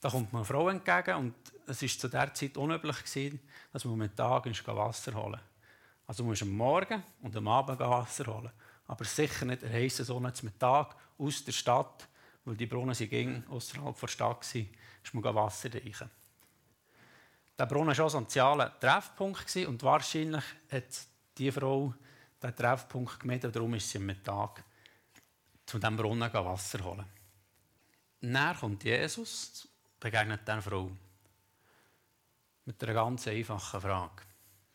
Da 0.00 0.10
kommt 0.10 0.32
mir 0.32 0.38
eine 0.38 0.44
Frau 0.44 0.68
entgegen 0.68 1.16
und 1.16 1.34
es 1.66 1.82
war 1.82 1.88
zu 1.88 2.08
der 2.08 2.32
Zeit 2.32 2.56
unüblich, 2.56 3.04
gewesen, 3.04 3.40
dass 3.72 3.84
man 3.84 4.00
am 4.00 4.16
Tag 4.16 4.46
Wasser 4.46 5.14
holen 5.14 5.40
Also 6.06 6.22
du 6.22 6.28
musst 6.28 6.42
am 6.42 6.50
Morgen 6.50 7.02
und 7.22 7.36
am 7.36 7.48
Abend 7.48 7.80
Wasser 7.80 8.26
holen. 8.26 8.50
Aber 8.86 9.04
sicher 9.04 9.44
nicht 9.44 9.62
der 9.62 9.72
heiße 9.72 10.04
Sonne 10.04 10.32
zum 10.32 10.46
Mittag 10.48 10.94
aus 11.18 11.44
der 11.44 11.52
Stadt, 11.52 12.08
weil 12.44 12.56
die 12.56 12.66
Brunnen 12.66 12.94
ging 12.94 13.44
außerhalb 13.48 13.98
der 13.98 14.06
Stadt 14.06 14.54
waren, 14.54 14.68
ist 15.04 15.14
man 15.14 15.34
Wasser 15.34 15.74
reichen. 15.74 16.10
Der 17.58 17.66
Brunnen 17.66 17.96
war 17.96 18.06
auch 18.06 18.14
ein 18.14 18.22
sozialer 18.22 18.78
Treffpunkt 18.78 19.56
und 19.56 19.82
wahrscheinlich 19.82 20.44
hat 20.70 21.06
die 21.36 21.50
Frau 21.50 21.92
diesen 22.42 22.56
Treffpunkt 22.56 23.20
gemeint, 23.20 23.44
darum 23.44 23.74
ist 23.74 23.90
sie 23.90 23.98
am 23.98 24.06
Mittag 24.06 24.64
zu 25.66 25.78
diesem 25.78 25.96
Brunnen 25.96 26.32
Wasser 26.32 26.84
holen. 26.84 27.04
Dann 28.20 28.56
kommt 28.56 28.84
Jesus, 28.84 29.68
begegnet 30.00 30.46
dieser 30.46 30.62
Frau 30.62 30.90
mit 32.64 32.82
einer 32.82 32.94
ganz 32.94 33.28
einfachen 33.28 33.80
Frage. 33.80 34.22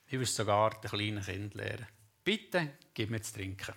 Ich 0.08 0.20
will 0.20 0.26
sogar 0.26 0.80
den 0.82 0.90
kleinen 0.90 1.24
Kind 1.24 1.54
lehren. 1.54 1.88
Bitte 2.24 2.74
gib 2.94 3.10
mir 3.10 3.22
zu 3.22 3.34
trinken. 3.34 3.74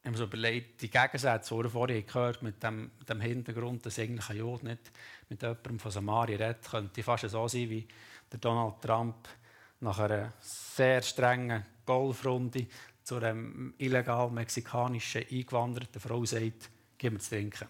Ich 0.00 0.06
habe 0.06 0.18
mir 0.18 0.24
überlegt, 0.24 0.82
die 0.82 0.90
Gegensätze, 0.90 1.54
die 1.54 1.62
wir 1.64 1.70
vorhin 1.70 2.06
gehört 2.06 2.42
mit 2.42 2.62
dem, 2.62 2.92
dem 3.08 3.20
Hintergrund, 3.20 3.84
dass 3.84 3.98
eigentlich 3.98 4.30
ein 4.30 4.36
Jod 4.36 4.62
nicht 4.62 4.92
mit 5.28 5.42
jemandem 5.42 5.80
von 5.80 5.90
Samaria 5.90 6.36
redet, 6.36 6.70
könnte 6.70 7.02
fast 7.02 7.28
so 7.28 7.48
sein 7.48 7.68
wie 7.70 7.88
der 8.30 8.38
Donald 8.38 8.80
Trump 8.80 9.28
nach 9.80 9.98
einer 9.98 10.32
sehr 10.40 11.02
strengen 11.02 11.64
Golfrunde 11.86 12.66
zu 13.02 13.16
einer 13.16 13.36
illegal 13.78 14.30
mexikanischen 14.30 15.24
eingewanderten 15.30 16.00
Frau 16.00 16.24
sagt, 16.24 16.70
gib 16.98 17.12
mir 17.12 17.20
zu 17.20 17.30
trinken. 17.30 17.68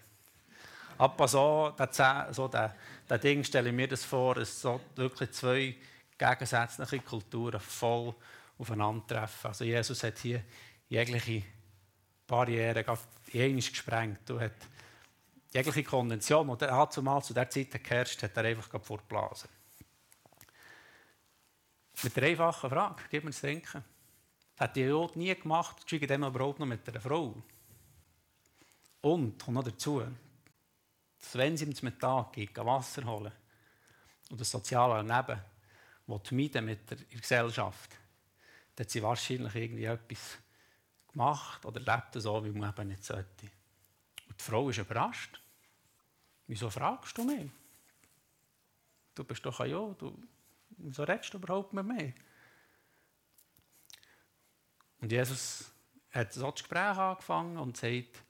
Aber 0.98 1.28
so, 1.28 1.74
so 2.30 2.48
der, 2.48 2.74
Ding 3.18 3.44
stelle 3.44 3.68
ich 3.68 3.74
mir 3.74 3.86
das 3.86 4.04
vor, 4.04 4.36
dass 4.36 4.60
so 4.60 4.80
wirklich 4.94 5.30
zwei 5.32 5.76
gegensätzliche 6.16 7.00
Kulturen 7.00 7.60
voll 7.60 8.14
aufeinandertreffen. 8.58 9.48
Also 9.48 9.64
Jesus 9.64 10.02
hat 10.02 10.18
hier 10.18 10.42
jegliche 10.88 11.42
Barrieren 12.26 12.84
einmal 13.32 13.56
gesprengt. 13.56 14.20
Du 14.24 14.40
hat 14.40 14.54
jegliche 15.52 15.84
Konvention, 15.84 16.56
die 16.56 16.64
er 16.64 16.90
zumal 16.90 17.22
zu 17.22 17.34
der 17.34 17.50
Zeit 17.50 17.70
geherrscht 17.70 18.22
hat, 18.22 18.36
er 18.36 18.44
einfach 18.44 18.80
vorblasen. 18.82 19.50
Mit 22.02 22.16
der 22.16 22.24
einfachen 22.24 22.70
Frage, 22.70 23.02
gib 23.10 23.24
mir 23.24 23.30
zu 23.32 23.42
trinken. 23.42 23.84
Das 24.56 24.70
hat 24.70 24.76
Jod 24.78 25.16
nie 25.16 25.34
gemacht, 25.34 25.82
geschweige 25.82 26.06
denn 26.06 26.22
überhaupt 26.22 26.58
noch 26.58 26.66
mit 26.66 26.88
einer 26.88 27.00
Frau. 27.00 27.34
Und, 29.02 29.42
kommt 29.42 29.54
noch 29.54 29.62
dazu, 29.62 30.02
dass 31.20 31.34
wenn 31.34 31.56
sie 31.56 31.70
zum 31.74 31.86
Mittag 31.86 32.32
geht, 32.32 32.56
Wasser 32.56 33.04
holen 33.04 33.32
und 34.30 34.40
das 34.40 34.50
soziale 34.50 35.02
Leben 35.02 35.40
meiden 36.06 36.64
mit 36.64 36.90
der 36.90 36.96
Gesellschaft, 36.96 37.96
dann 38.74 38.84
hat 38.84 38.90
sie 38.90 39.02
wahrscheinlich 39.02 39.54
irgendwie 39.54 39.84
etwas 39.84 40.38
gemacht 41.12 41.64
oder 41.66 41.80
lebt 41.80 42.20
so, 42.22 42.44
wie 42.44 42.50
man 42.50 42.70
eben 42.70 42.88
nicht 42.88 43.04
sollte. 43.04 43.46
Und 44.28 44.40
die 44.40 44.44
Frau 44.44 44.70
ist 44.70 44.78
überrascht. 44.78 45.40
Wieso 46.46 46.70
fragst 46.70 47.16
du 47.18 47.24
mich? 47.24 47.50
Du 49.14 49.24
bist 49.24 49.44
doch 49.44 49.60
ein 49.60 49.70
Ja, 49.70 49.94
wieso 50.78 51.02
redest 51.04 51.34
du 51.34 51.38
überhaupt 51.38 51.72
mit 51.72 51.86
mir? 51.86 52.14
Und 55.00 55.12
Jesus 55.12 55.70
hat 56.10 56.32
so 56.32 56.50
das 56.50 56.54
Gespräch 56.54 56.96
angefangen 56.96 57.58
und 57.58 57.76
sagt, 57.76 58.22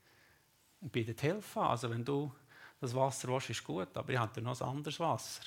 ich 0.80 0.92
bitte 0.92 1.20
helfen. 1.22 1.62
Also 1.62 1.90
wenn 1.90 2.04
du 2.04 2.32
das 2.80 2.94
Wasser 2.94 3.28
willst, 3.28 3.50
ist 3.50 3.64
gut, 3.64 3.96
aber 3.96 4.12
ich 4.12 4.18
habe 4.18 4.42
noch 4.42 4.60
ein 4.60 4.68
anderes 4.68 5.00
Wasser. 5.00 5.44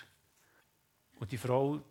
Und 1.19 1.31
die 1.31 1.37
Frau 1.37 1.81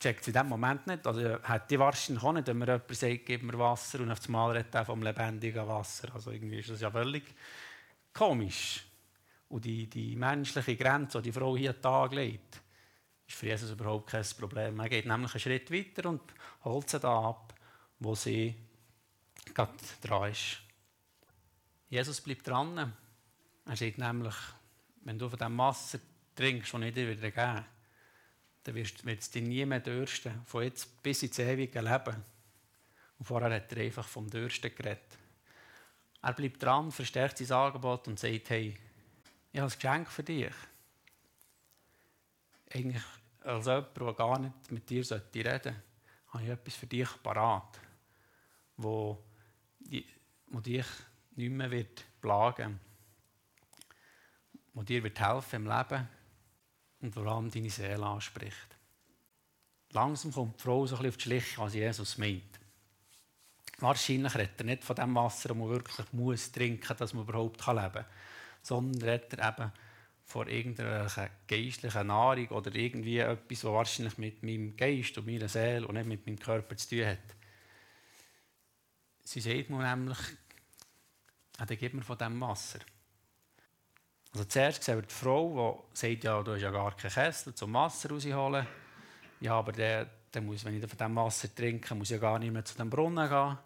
checkt 0.00 0.22
es 0.22 0.28
in 0.28 0.34
dem 0.34 0.48
Moment 0.48 0.86
nicht. 0.86 1.06
Also 1.06 1.42
hat 1.42 1.70
die 1.70 1.78
wahrscheinlich 1.78 2.24
auch 2.24 2.32
nicht, 2.32 2.46
wenn 2.46 2.58
mir 2.58 2.66
jemand 2.66 2.94
sagt, 2.94 3.26
gib 3.26 3.42
mir 3.42 3.58
Wasser 3.58 4.00
und 4.00 4.10
auf 4.10 4.24
einmal 4.26 4.56
redet 4.56 4.74
er 4.74 4.84
vom 4.84 5.02
lebendigen 5.02 5.66
Wasser. 5.66 6.14
Also 6.14 6.30
irgendwie 6.30 6.58
ist 6.58 6.70
das 6.70 6.80
ja 6.80 6.90
völlig 6.90 7.24
komisch. 8.12 8.84
Und 9.48 9.64
die, 9.64 9.86
die 9.88 10.16
menschliche 10.16 10.76
Grenze, 10.76 11.20
die 11.20 11.30
die 11.30 11.38
Frau 11.38 11.56
hier 11.56 11.80
Tag 11.80 12.12
legt, 12.12 12.60
ist 13.26 13.36
für 13.36 13.46
Jesus 13.46 13.70
überhaupt 13.70 14.10
kein 14.10 14.24
Problem. 14.38 14.80
Er 14.80 14.88
geht 14.88 15.06
nämlich 15.06 15.32
einen 15.32 15.40
Schritt 15.40 15.70
weiter 15.70 16.08
und 16.08 16.22
holt 16.64 16.88
sie 16.88 17.00
da 17.00 17.28
ab, 17.28 17.53
wo 17.98 18.14
sie 18.14 18.54
gerade 19.54 19.72
dran 20.02 20.30
ist. 20.30 20.60
Jesus 21.88 22.20
bleibt 22.20 22.46
dran. 22.46 22.92
Er 23.66 23.76
sagt 23.76 23.98
nämlich, 23.98 24.34
wenn 25.02 25.18
du 25.18 25.28
von 25.28 25.38
dem 25.38 25.58
Wasser 25.58 25.98
trinkst, 26.34 26.74
das 26.74 26.80
ich 26.82 26.94
dir 26.94 27.10
wieder 27.10 27.30
gebe, 27.30 27.64
dann 28.64 28.74
wird 28.74 29.20
es 29.20 29.30
dich 29.30 29.42
nie 29.42 29.64
mehr 29.64 29.80
dürsten, 29.80 30.44
von 30.46 30.64
jetzt 30.64 31.02
bis 31.02 31.22
ins 31.22 31.38
ewige 31.38 31.80
Leben. 31.80 32.16
Und 33.18 33.26
vorher 33.26 33.54
hat 33.54 33.72
er 33.72 33.84
einfach 33.84 34.08
vom 34.08 34.28
Dürsten 34.28 34.74
geredet. 34.74 35.18
Er 36.22 36.32
bleibt 36.32 36.62
dran, 36.62 36.90
verstärkt 36.90 37.38
sein 37.38 37.52
Angebot 37.52 38.08
und 38.08 38.18
sagt, 38.18 38.50
hey, 38.50 38.76
ich 39.52 39.60
habe 39.60 39.70
ein 39.70 39.78
Geschenk 39.78 40.10
für 40.10 40.22
dich. 40.22 40.52
Eigentlich 42.72 43.02
als 43.42 43.66
jemand, 43.66 43.96
der 43.96 44.12
gar 44.14 44.38
nicht 44.38 44.72
mit 44.72 44.88
dir 44.88 45.04
reden 45.04 45.04
sollte, 45.04 45.82
habe 46.34 46.44
ich 46.44 46.50
etwas 46.50 46.74
für 46.74 46.86
dich 46.86 47.08
parat, 47.22 47.80
wo, 48.76 49.24
wo 50.48 50.60
dich 50.60 50.86
nicht 51.36 51.50
mehr 51.50 51.70
wird 51.70 52.04
plagen 52.20 52.78
wird, 54.74 54.88
dir 54.88 55.02
wird 55.02 55.20
helfen 55.20 55.56
im 55.56 55.66
Leben 55.66 56.08
und 57.00 57.14
vor 57.14 57.26
allem 57.26 57.50
deine 57.50 57.70
Seele 57.70 58.04
anspricht. 58.04 58.76
Langsam 59.90 60.32
kommt 60.32 60.58
die 60.58 60.62
Frau 60.62 60.86
so 60.86 60.96
ein 60.96 61.02
bisschen 61.02 61.08
auf 61.08 61.16
die 61.16 61.22
Schliche, 61.22 61.58
was 61.58 61.74
Jesus 61.74 62.18
meint. 62.18 62.60
Wahrscheinlich 63.78 64.34
redet 64.34 64.60
er 64.60 64.64
nicht 64.64 64.84
von 64.84 64.96
dem 64.96 65.14
Wasser, 65.14 65.48
das 65.48 65.56
man 65.56 65.68
wirklich 65.68 66.12
muss 66.12 66.50
trinken 66.50 66.86
muss, 66.88 66.98
dass 66.98 67.14
man 67.14 67.24
überhaupt 67.24 67.64
leben 67.66 67.92
kann, 67.92 68.04
sondern 68.62 69.08
redet 69.08 69.34
er 69.34 69.48
eben 69.48 69.72
von 70.24 70.48
irgendeiner 70.48 71.08
geistlichen 71.46 72.06
Nahrung 72.06 72.48
oder 72.48 72.74
irgendwie 72.74 73.18
etwas, 73.18 73.64
was 73.64 73.72
wahrscheinlich 73.72 74.18
mit 74.18 74.42
meinem 74.42 74.76
Geist 74.76 75.16
und 75.18 75.26
meiner 75.26 75.48
Seele 75.48 75.86
und 75.86 75.94
nicht 75.94 76.06
mit 76.06 76.26
meinem 76.26 76.38
Körper 76.38 76.76
zu 76.76 76.88
tun 76.88 77.06
hat. 77.06 77.36
Sie 79.22 79.40
sagt 79.40 79.70
mir 79.70 79.82
nämlich, 79.82 80.18
ah, 81.58 81.66
dann 81.66 81.78
gib 81.78 81.94
mir 81.94 82.02
von 82.02 82.18
diesem 82.18 82.40
Wasser. 82.40 82.80
Also 84.32 84.44
zuerst 84.46 84.82
sehen 84.82 84.96
wir 84.96 85.02
die 85.02 85.14
Frau, 85.14 85.88
die 85.92 85.96
sagt, 85.96 86.24
ja, 86.24 86.42
du 86.42 86.54
hast 86.54 86.62
ja 86.62 86.70
gar 86.70 86.96
keinen 86.96 87.12
Kessel 87.12 87.54
zum 87.54 87.72
Wasser 87.74 88.10
rausholen. 88.10 88.66
Ja, 89.40 89.54
aber 89.54 89.72
der, 89.72 90.10
der 90.32 90.42
muss, 90.42 90.64
wenn 90.64 90.74
ich 90.74 90.80
von 90.80 90.98
diesem 90.98 91.16
Wasser 91.16 91.54
trinke, 91.54 91.94
muss 91.94 92.10
ich 92.10 92.16
ja 92.16 92.18
gar 92.18 92.38
nicht 92.38 92.52
mehr 92.52 92.64
zu 92.64 92.76
dem 92.76 92.90
Brunnen 92.90 93.28
gehen. 93.28 93.58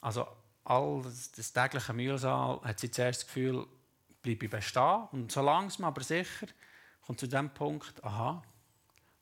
Also 0.00 0.26
all 0.64 1.02
das, 1.02 1.32
das 1.32 1.52
tägliche 1.52 1.92
Mühsal 1.92 2.60
hat 2.62 2.80
sie 2.80 2.90
zuerst 2.90 3.22
das 3.22 3.26
Gefühl, 3.26 3.66
bleibe 4.22 4.46
ich 4.46 4.50
bestehen. 4.50 5.08
Und 5.12 5.32
so 5.32 5.42
langsam, 5.42 5.86
aber 5.86 6.02
sicher, 6.02 6.46
kommt 7.02 7.20
zu 7.20 7.26
dem 7.26 7.50
Punkt, 7.50 8.02
aha, 8.04 8.42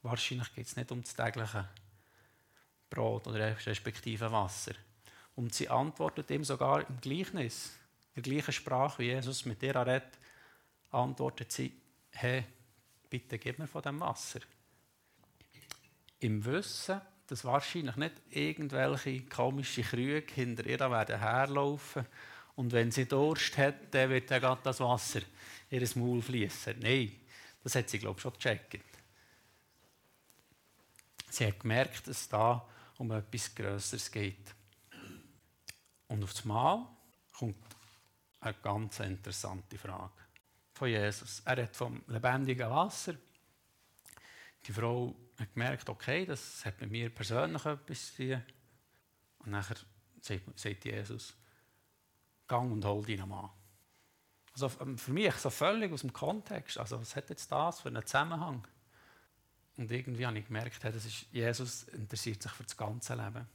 wahrscheinlich 0.02 0.52
geht 0.55 0.67
es 0.67 0.76
nicht 0.76 0.93
um 0.93 1.02
das 1.02 1.14
tägliche 1.14 1.69
Brot 2.90 3.26
oder 3.26 3.57
respektive 3.67 4.31
Wasser. 4.33 4.73
Und 5.35 5.55
sie 5.55 5.69
antwortet 5.69 6.31
ihm 6.31 6.45
sogar 6.45 6.88
im 6.88 7.00
Gleichnis, 7.00 7.76
in 8.14 8.23
der 8.23 8.33
gleichen 8.33 8.52
Sprache, 8.52 8.99
wie 8.99 9.07
Jesus 9.07 9.45
mit 9.45 9.62
ihr 9.62 9.76
redet, 9.76 10.19
antwortet 10.90 11.52
sie, 11.52 11.73
hey, 12.11 12.45
bitte 13.09 13.38
gib 13.38 13.59
mir 13.59 13.69
von 13.69 13.83
dem 13.83 14.00
Wasser. 14.00 14.40
Im 16.19 16.45
Wissen, 16.45 17.00
dass 17.28 17.45
wahrscheinlich 17.45 17.97
nicht 17.97 18.14
irgendwelche 18.31 19.23
komischen 19.26 19.85
Krüge 19.85 20.33
hinter 20.35 20.67
ihr 20.67 20.78
werden 20.81 21.19
herlaufen 21.19 22.07
und 22.59 22.73
wenn 22.73 22.91
sie 22.91 23.07
Durst 23.07 23.57
hat, 23.57 23.95
dann 23.95 24.11
wird 24.11 24.33
dann 24.33 24.41
gerade 24.41 24.61
das 24.65 24.81
Wasser 24.81 25.21
in 25.71 25.81
ihr 25.81 25.88
Maul 25.95 26.21
fließen. 26.21 26.77
Nein, 26.81 27.12
das 27.62 27.77
hat 27.77 27.88
sie, 27.88 28.00
glaube 28.00 28.17
ich, 28.17 28.23
schon 28.23 28.33
gecheckt. 28.33 28.85
Sie 31.31 31.47
hat 31.47 31.61
gemerkt, 31.61 32.09
dass 32.09 32.23
es 32.23 32.29
da 32.29 32.69
um 32.97 33.12
etwas 33.12 33.55
Größeres 33.55 34.11
geht. 34.11 34.57
Und 36.09 36.25
auf 36.25 36.45
Mal 36.47 36.85
kommt 37.33 37.65
eine 38.41 38.55
ganz 38.55 38.99
interessante 38.99 39.79
Frage 39.79 40.21
von 40.73 40.88
Jesus. 40.88 41.41
Er 41.45 41.62
hat 41.62 41.77
vom 41.77 42.03
lebendigen 42.09 42.69
Wasser. 42.71 43.15
Die 44.67 44.73
Frau 44.73 45.15
hat 45.38 45.55
gemerkt, 45.55 45.88
okay, 45.88 46.27
das 46.27 46.65
hat 46.65 46.81
mit 46.81 46.91
mir 46.91 47.11
persönlich 47.11 47.65
etwas 47.65 48.17
zu 48.17 48.17
tun. 48.17 48.43
Und 49.45 49.53
nachher 49.53 49.77
sagt 50.57 50.85
Jesus, 50.85 51.38
gang 52.49 52.73
und 52.73 52.85
hol 52.85 53.05
deinen 53.05 53.28
Mann. 53.28 53.50
Also 54.52 54.71
ähm, 54.81 54.99
für 54.99 55.12
mich 55.12 55.35
so 55.35 55.50
völlig 55.50 55.93
aus 55.93 56.00
dem 56.00 56.12
Kontext. 56.12 56.78
Also 56.78 57.00
was 57.00 57.14
hat 57.14 57.31
jetzt 57.31 57.52
das 57.52 57.81
für 57.81 57.88
einen 57.88 58.05
Zusammenhang? 58.05 58.67
Und 59.76 59.93
irgendwie 59.93 60.26
habe 60.26 60.38
ich 60.38 60.47
gemerkt, 60.47 60.83
das 60.83 61.05
ist, 61.05 61.26
Jesus 61.31 61.85
interessiert 61.85 62.43
sich 62.43 62.50
für 62.50 62.64
das 62.64 62.76
ganze 62.76 63.14
Leben. 63.14 63.47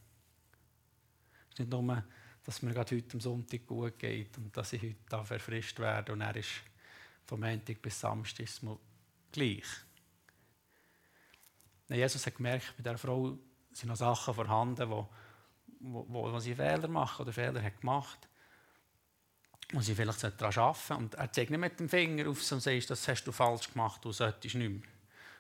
Es 1.50 1.54
ist 1.54 1.60
nicht 1.60 1.72
nur, 1.72 2.04
dass 2.46 2.62
mir 2.62 2.74
gerade 2.74 2.96
heute 2.96 3.14
am 3.14 3.20
Sonntag 3.20 3.68
gut 3.68 4.00
geht 4.00 4.38
und 4.38 4.56
dass 4.56 4.72
ich 4.72 4.82
heute 4.82 4.96
da 5.10 5.24
verfrischt 5.24 5.80
werde 5.80 6.14
und 6.14 6.22
er 6.22 6.36
ist 6.36 6.50
vom 7.26 7.42
Montag 7.42 7.82
bis 7.82 8.00
Samstag 8.00 8.48
gleich. 9.32 9.66
Jesus 11.90 12.26
hat 12.26 12.36
gemerkt, 12.36 12.74
bei 12.78 12.84
dieser 12.84 12.98
Frau 12.98 13.38
sind 13.72 13.90
noch 13.90 13.98
Sachen 13.98 14.34
vorhanden, 14.34 14.90
wo, 14.90 15.10
wo, 15.80 16.32
wo 16.32 16.40
sie 16.40 16.56
Fehler 16.56 16.88
machen 16.88 17.22
oder 17.22 17.34
Fehler 17.34 17.62
hat 17.62 17.82
gemacht 17.82 18.30
wo 19.74 19.82
sie 19.82 19.96
vielleicht 19.96 20.24
daran 20.24 20.56
arbeiten 20.56 20.94
Und 20.94 21.16
er 21.16 21.32
zeigt 21.32 21.50
nicht 21.50 21.60
mit 21.60 21.80
dem 21.80 21.90
Finger 21.90 22.30
auf 22.30 22.52
und 22.52 22.62
sagt, 22.62 22.90
das 22.90 23.08
hast 23.08 23.24
du 23.26 23.32
falsch 23.32 23.74
gemacht, 23.74 24.06
du 24.06 24.12
solltest 24.12 24.56
nicht 24.56 24.70
mehr. 24.70 24.90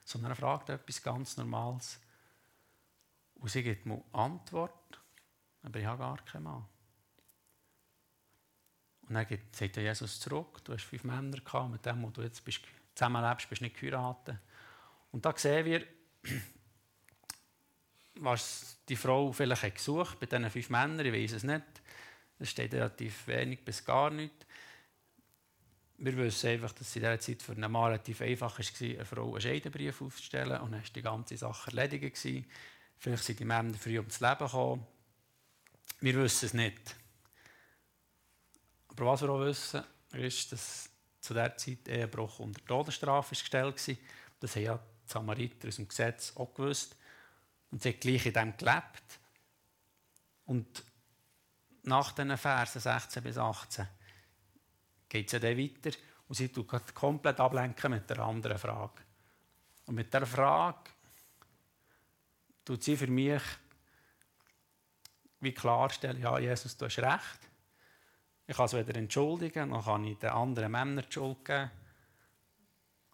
Sondern 0.04 0.32
er 0.32 0.36
fragt 0.36 0.70
etwas 0.70 1.02
ganz 1.02 1.38
Normales. 1.38 2.00
Und 3.36 3.50
sie 3.50 3.64
gibt 3.64 3.86
mir 3.86 4.04
Antwort, 4.12 5.00
aber 5.62 5.80
ich 5.80 5.86
habe 5.86 6.00
gar 6.00 6.18
keinen 6.26 6.44
Mann. 6.44 6.66
Und 9.08 9.16
dann 9.16 9.28
sagt 9.52 9.78
Jesus 9.78 10.20
zurück, 10.20 10.64
du 10.64 10.74
hast 10.74 10.84
fünf 10.84 11.04
Männer 11.04 11.38
gehabt, 11.38 11.72
mit 11.72 11.86
dem, 11.86 12.02
wo 12.02 12.10
du 12.10 12.22
jetzt 12.22 12.44
bist, 12.44 12.62
zusammenlebst, 12.96 13.50
bist 13.50 13.62
du 13.62 13.66
nicht 13.66 13.80
geheiratet. 13.80 14.38
Und 15.12 15.26
da 15.26 15.34
sehen 15.38 15.66
wir, 15.66 15.86
was 18.16 18.78
die 18.90 18.96
Frau 18.96 19.32
vielleicht 19.32 19.64
hat 19.64 19.76
gesucht 19.76 20.20
bei 20.20 20.26
diesen 20.26 20.50
fünf 20.50 20.70
Männern, 20.70 21.06
ich 21.06 21.14
weiß 21.14 21.34
es 21.34 21.44
nicht. 21.44 21.83
Es 22.44 22.50
steht 22.50 22.74
relativ 22.74 23.26
wenig 23.28 23.64
bis 23.64 23.86
gar 23.86 24.10
nicht. 24.10 24.34
Wir 25.98 26.18
wissen 26.18 26.50
einfach, 26.50 26.74
dass 26.74 26.90
es 26.90 26.96
in 26.98 27.04
dieser 27.04 27.20
Zeit 27.20 27.42
für 27.42 27.54
einen 27.54 27.72
Mann 27.72 27.86
relativ 27.86 28.22
einfach 28.22 28.60
war, 28.60 28.66
eine 28.82 29.06
Frau 29.06 29.32
einen 29.32 29.42
Scheidenbrief 29.42 30.02
aufzustellen 30.02 30.60
und 30.60 30.74
dann 30.74 30.82
war 30.82 30.90
die 30.94 31.02
ganze 31.02 31.38
Sache 31.38 31.72
erledigt. 31.72 32.18
Vielleicht 32.98 33.24
sind 33.24 33.40
die 33.40 33.46
Männer 33.46 33.74
früh 33.76 33.98
ums 33.98 34.20
Leben 34.20 34.40
gekommen. 34.40 34.86
Wir 36.02 36.16
wissen 36.16 36.46
es 36.48 36.54
nicht. 36.54 36.96
Aber 38.90 39.06
was 39.06 39.22
wir 39.22 39.30
auch 39.30 39.40
wissen, 39.40 39.82
ist, 40.12 40.52
dass 40.52 40.90
zu 41.22 41.34
dieser 41.34 41.56
Zeit 41.56 41.88
Ehebruch 41.88 42.40
unter 42.40 42.66
Todesstrafe 42.66 43.36
gestellt 43.36 43.88
war. 43.88 43.96
Das 44.42 44.56
haben 44.58 44.64
ja 44.64 44.78
die 44.78 45.12
Samariter 45.14 45.70
aus 45.70 45.78
dem 45.78 45.88
Gesetz 45.88 46.34
auch 46.36 46.54
gewusst. 46.54 46.98
Und 47.72 47.82
sie 47.82 47.94
haben 47.94 48.00
gleich 48.02 48.26
in 48.26 48.34
dem 48.34 48.58
gelebt. 48.58 49.20
Und 50.46 50.84
nach 51.84 52.12
den 52.14 52.38
Versen 52.38 52.80
16 52.80 53.24
bis 53.24 53.38
18 53.38 53.88
geht 55.10 55.32
ja 55.32 55.40
dann 55.40 55.58
weiter 55.58 55.92
und 56.28 56.36
sie 56.36 56.50
tut 56.50 56.68
komplett 56.94 57.40
ablenken 57.40 57.92
mit 57.92 58.10
der 58.10 58.20
anderen 58.20 58.58
Frage. 58.58 59.04
Und 59.86 59.96
mit 59.96 60.14
der 60.14 60.26
Frage 60.26 60.90
tut 62.66 62.84
sie 62.84 62.98
für 62.98 63.08
mich 63.08 63.44
wie 65.42 65.54
klarstellen, 65.54 66.22
ja, 66.22 66.40
Jesus, 66.40 66.78
du 66.78 66.86
hast 66.86 67.00
recht. 67.00 67.50
Ich 68.48 68.56
kann 68.56 68.66
es 68.66 68.74
wieder 68.74 68.96
entschuldigen, 68.96 69.72
dann 69.72 69.84
kann 69.84 70.06
ich 70.06 70.18
den 70.18 70.30
anderen 70.30 70.72
Männern 70.72 71.06
die 71.06 71.14
Schuld 71.14 71.44
geben. 71.46 71.70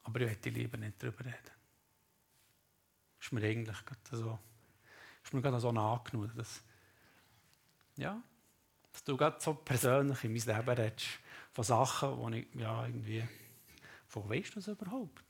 Aber 0.04 0.22
ich 0.22 0.28
möchte 0.28 0.50
lieber 0.50 0.78
nicht 0.78 1.02
darüber 1.02 1.26
reden. 1.26 1.52
Das 3.18 3.26
ist 3.26 3.32
mir 3.32 3.44
eigentlich 3.44 3.78
so, 4.12 4.40
ist 5.24 5.34
mir 5.34 5.42
gerade 5.42 5.60
so 5.60 5.70
angenommen, 5.70 6.32
dass, 6.36 6.64
ja, 7.98 8.22
dass 9.00 9.06
du 9.06 9.15
gerade 9.15 9.38
so 9.39 9.53
persönlich 9.53 10.22
in 10.25 10.34
mein 10.34 10.41
Leben 10.41 10.77
redest, 10.77 11.08
von 11.53 11.63
Sachen, 11.63 12.18
wo 12.18 12.27
ich 12.29 12.48
ja 12.53 12.86
irgendwie, 12.86 13.25
von 14.08 14.29
weißt 14.29 14.56
du 14.56 14.56
das 14.56 14.68
überhaupt? 14.68 15.24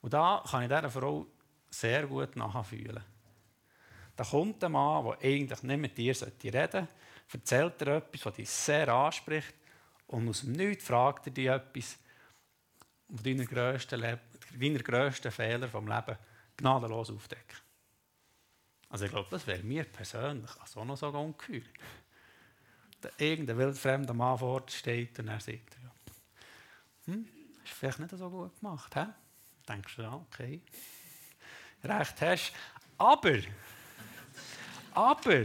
Und 0.00 0.14
da 0.14 0.42
kann 0.48 0.62
ich 0.62 0.68
dieser 0.68 0.90
Frau 0.90 1.26
sehr 1.68 2.06
gut 2.06 2.34
nachfühlen. 2.36 3.04
Da 4.16 4.24
kommt 4.24 4.64
ein 4.64 4.72
Mann, 4.72 5.04
der 5.04 5.18
eigentlich 5.30 5.62
nicht 5.62 5.78
mit 5.78 5.98
dir 5.98 6.14
reden 6.14 6.16
sollte, 6.40 6.88
erzählt 7.32 7.80
dir 7.82 7.96
etwas, 7.96 8.24
was 8.24 8.34
dich 8.34 8.48
sehr 8.48 8.88
anspricht 8.88 9.54
und 10.06 10.26
aus 10.26 10.40
dem 10.40 10.52
Nichts 10.52 10.86
fragt 10.86 11.26
er 11.26 11.32
dich 11.32 11.48
etwas, 11.48 11.98
was 13.08 13.22
deine 13.22 13.44
grössten, 13.44 14.00
deine 14.58 14.78
grössten 14.78 15.30
Fehler 15.30 15.68
vom 15.68 15.86
Leben 15.86 16.16
gnadenlos 16.56 17.10
aufdeckt. 17.10 17.62
Also 18.88 19.04
ich 19.04 19.10
glaube, 19.10 19.28
das 19.30 19.46
wäre 19.46 19.62
mir 19.62 19.84
persönlich 19.84 20.50
auch 20.58 20.84
noch 20.86 20.96
so 20.96 21.08
ungeheuer. 21.08 21.60
Irgendein 23.18 23.58
wildfremder 23.58 24.14
Mann 24.14 24.38
vor 24.38 24.62
steht 24.68 25.18
und 25.18 25.28
er 25.28 25.40
sagt, 25.40 25.76
ja, 25.82 25.90
hm, 27.06 27.26
ist 27.64 27.72
vielleicht 27.72 27.98
nicht 27.98 28.10
so 28.10 28.30
gut 28.30 28.58
gemacht. 28.58 28.94
He? 28.94 29.04
Denkst 29.68 29.96
du, 29.96 30.02
ja, 30.02 30.14
okay, 30.14 30.60
recht 31.84 32.20
hast. 32.20 32.52
Aber, 32.98 33.38
aber, 34.92 35.44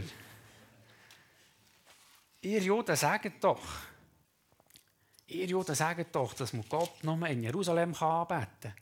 ihr 2.40 2.60
Juden 2.60 2.96
sagt 2.96 3.44
doch, 3.44 3.62
ihr 5.26 5.46
Juden 5.46 5.74
sagt 5.74 6.14
doch, 6.14 6.34
dass 6.34 6.52
man 6.52 6.68
Gott 6.68 7.04
nur 7.04 7.26
in 7.26 7.42
Jerusalem 7.42 7.94
anbeten 7.94 8.48
kann. 8.60 8.74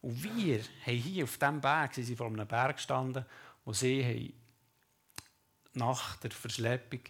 Und 0.00 0.22
wir 0.22 0.60
haben 0.86 0.96
hier 0.96 1.24
auf 1.24 1.38
diesem 1.38 1.60
Berg, 1.60 1.94
sie 1.94 2.02
sind 2.02 2.16
vor 2.16 2.26
einem 2.26 2.46
Berg 2.46 2.76
gestanden, 2.76 3.24
wo 3.64 3.72
sie 3.72 4.34
nach 5.74 6.16
der 6.16 6.30
Verschleppung 6.30 7.00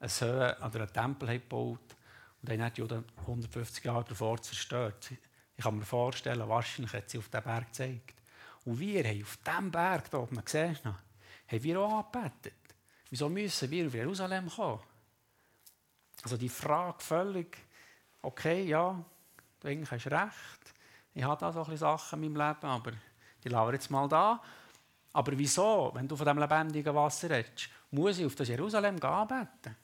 eine 0.00 0.10
Höhe 0.10 0.56
oder 0.66 0.80
einen 0.80 0.92
Tempel 0.92 1.28
gebaut 1.28 1.96
und 2.42 2.48
dann 2.48 2.62
hat 2.62 2.76
die 2.76 2.80
Juden 2.80 3.04
150 3.18 3.84
Jahre 3.84 4.04
davor 4.04 4.40
zerstört. 4.40 5.12
Ich 5.56 5.64
kann 5.64 5.76
mir 5.76 5.84
vorstellen, 5.84 6.48
wahrscheinlich 6.48 6.92
hat 6.94 7.10
sie 7.10 7.18
auf 7.18 7.28
den 7.28 7.42
Berg 7.42 7.66
gezeigt. 7.66 8.14
Und 8.64 8.78
wir 8.80 9.04
haben 9.04 9.22
auf 9.22 9.36
diesem 9.36 9.70
Berg, 9.70 10.10
da 10.10 10.18
oben, 10.18 10.42
siehst 10.44 10.84
haben 10.84 11.62
wir 11.64 11.80
auch 11.80 12.04
angebetet. 12.04 12.54
Wieso 13.10 13.28
müssen 13.28 13.70
wir 13.70 13.86
auf 13.86 13.94
Jerusalem 13.94 14.48
kommen? 14.48 14.80
Also 16.22 16.36
die 16.36 16.48
Frage 16.48 17.00
völlig, 17.00 17.58
okay, 18.22 18.64
ja, 18.64 19.02
du 19.60 19.86
hast 19.90 20.06
recht. 20.06 20.74
Ich 21.12 21.24
habe 21.24 21.40
da 21.40 21.52
so 21.52 21.64
ein 21.64 21.76
Sachen 21.76 22.22
in 22.22 22.32
meinem 22.32 22.48
Leben, 22.48 22.66
aber 22.66 22.92
die 23.42 23.50
wir 23.50 23.72
jetzt 23.72 23.90
mal 23.90 24.08
da. 24.08 24.40
Aber 25.12 25.36
wieso, 25.36 25.90
wenn 25.94 26.06
du 26.06 26.14
von 26.14 26.26
dem 26.26 26.38
lebendigen 26.38 26.94
Wasser 26.94 27.30
redest, 27.30 27.68
muss 27.90 28.18
ich 28.18 28.26
auf 28.26 28.36
das 28.36 28.48
Jerusalem 28.48 29.02
anbeten? 29.02 29.76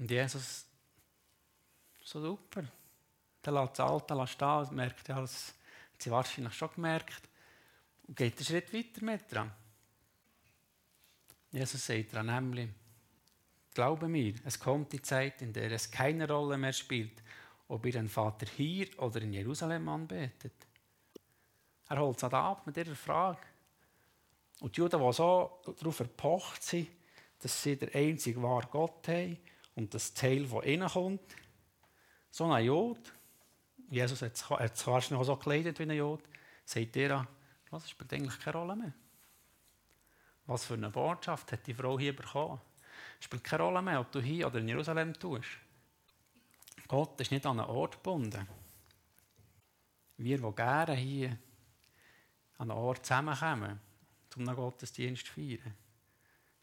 Und 0.00 0.10
Jesus, 0.10 0.64
so 2.02 2.22
super. 2.22 2.64
Der 3.44 3.52
lässt 3.52 3.78
das 3.78 3.90
Alte 3.90 4.26
stehen 4.26 4.74
merkt, 4.74 5.06
ja, 5.08 5.20
das 5.20 5.48
hat 5.92 6.02
sie 6.02 6.10
wahrscheinlich 6.10 6.54
schon 6.54 6.70
gemerkt. 6.74 7.28
Und 8.08 8.16
geht 8.16 8.34
einen 8.36 8.46
Schritt 8.46 8.72
weiter 8.72 9.04
mit 9.04 9.30
dran. 9.30 9.52
Jesus 11.52 11.86
sagt 11.86 12.14
dran 12.14 12.26
nämlich, 12.26 12.70
glaube 13.74 14.08
mir, 14.08 14.34
es 14.46 14.58
kommt 14.58 14.90
die 14.94 15.02
Zeit, 15.02 15.42
in 15.42 15.52
der 15.52 15.70
es 15.70 15.90
keine 15.90 16.26
Rolle 16.26 16.56
mehr 16.56 16.72
spielt, 16.72 17.22
ob 17.68 17.84
ihr 17.84 17.92
den 17.92 18.08
Vater 18.08 18.46
hier 18.46 18.88
oder 19.02 19.20
in 19.20 19.34
Jerusalem 19.34 19.86
anbetet. 19.86 20.54
Er 21.90 21.98
holt 21.98 22.16
es 22.16 22.24
ab 22.24 22.66
mit 22.66 22.76
dieser 22.76 22.96
Frage. 22.96 23.40
Und 24.60 24.74
die 24.74 24.80
Juden, 24.80 24.98
die 24.98 25.12
so 25.12 25.60
darauf 25.78 26.00
erpocht 26.00 26.62
sind, 26.62 26.88
dass 27.38 27.62
sie 27.62 27.76
der 27.76 27.94
einzige 27.94 28.42
wahre 28.42 28.68
Gott 28.68 29.06
haben 29.06 29.36
und 29.80 29.94
das 29.94 30.12
Teil 30.12 30.46
von 30.46 30.62
innen 30.62 30.88
kommt, 30.88 31.22
so 32.30 32.52
ein 32.52 32.66
Jod, 32.66 33.00
Jesus 33.88 34.20
hat 34.20 34.34
es 34.34 34.46
wahrscheinlich 34.86 35.18
auch 35.18 35.24
so 35.24 35.36
gekleidet 35.36 35.78
wie 35.78 35.84
ein 35.84 35.90
Jod, 35.92 36.22
sagt 36.66 36.94
ihr, 36.96 37.26
das 37.70 37.88
spielt 37.88 38.12
eigentlich 38.12 38.38
keine 38.38 38.58
Rolle 38.58 38.76
mehr. 38.76 38.92
Was 40.44 40.66
für 40.66 40.74
eine 40.74 40.90
Botschaft 40.90 41.50
hat 41.50 41.66
die 41.66 41.72
Frau 41.72 41.98
hier 41.98 42.14
bekommen? 42.14 42.60
Es 43.18 43.24
spielt 43.24 43.42
keine 43.42 43.62
Rolle 43.62 43.80
mehr, 43.80 44.00
ob 44.00 44.12
du 44.12 44.20
hier 44.20 44.48
oder 44.48 44.58
in 44.58 44.68
Jerusalem 44.68 45.14
tust. 45.14 45.48
Gott 46.86 47.18
ist 47.18 47.30
nicht 47.30 47.46
an 47.46 47.58
einen 47.58 47.70
Ort 47.70 47.94
gebunden. 47.94 48.46
Wir, 50.18 50.36
die 50.36 50.54
gerne 50.54 50.94
hier 50.94 51.38
an 52.58 52.70
einen 52.70 52.78
Ort 52.78 53.06
zusammenkommen, 53.06 53.80
um 54.36 54.46
einen 54.46 54.56
Gottesdienst 54.56 55.24
zu 55.24 55.32
feiern. 55.32 55.74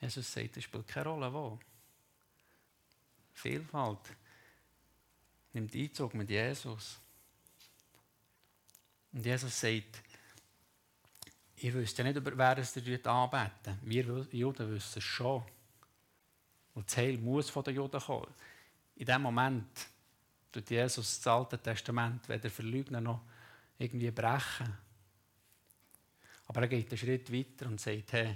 Jesus 0.02 0.32
sagt, 0.32 0.58
es 0.58 0.66
spielt 0.66 0.88
keine 0.88 1.10
Rolle, 1.10 1.34
wo. 1.34 1.60
Vielfalt 3.38 4.00
nimmt 5.54 5.76
Einzug 5.76 6.16
mit 6.16 6.28
Jesus. 6.28 7.00
Und 9.14 9.24
Jesus 9.24 9.60
sagt, 9.60 10.02
ihr 11.58 11.74
wisst 11.76 11.98
ja 12.00 12.04
nicht, 12.04 12.20
wer 12.24 12.58
es 12.58 12.74
dort 12.74 13.08
anbeten. 13.08 13.80
Wir 13.84 14.04
Juden 14.32 14.74
wissen 14.74 14.98
es 14.98 15.04
schon. 15.04 15.44
Und 16.74 16.88
das 16.88 16.98
Heil 16.98 17.20
muss 17.20 17.52
von 17.52 17.64
den 17.64 17.76
Juden 17.76 18.02
kommen. 18.02 18.34
In 18.96 19.06
dem 19.06 19.22
Moment 19.22 19.88
tut 20.52 20.72
Jesus 20.72 21.20
das 21.20 21.28
Alte 21.28 21.62
Testament 21.62 22.28
weder 22.28 22.50
verleugnen 22.50 23.04
noch 23.04 23.22
irgendwie 23.78 24.10
brechen. 24.10 24.76
Aber 26.48 26.62
er 26.62 26.68
geht 26.68 26.90
einen 26.90 26.98
Schritt 26.98 27.32
weiter 27.32 27.68
und 27.68 27.80
sagt, 27.80 28.14
hey, 28.14 28.36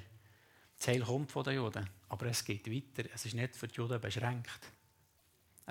das 0.78 0.88
Heil 0.88 1.02
kommt 1.02 1.32
von 1.32 1.44
den 1.44 1.56
Juden, 1.56 1.90
aber 2.10 2.28
es 2.28 2.46
geht 2.46 2.70
weiter. 2.70 3.10
Es 3.16 3.26
ist 3.26 3.34
nicht 3.34 3.56
für 3.56 3.68
die 3.68 3.76
Juden 3.76 4.00
beschränkt. 4.00 4.72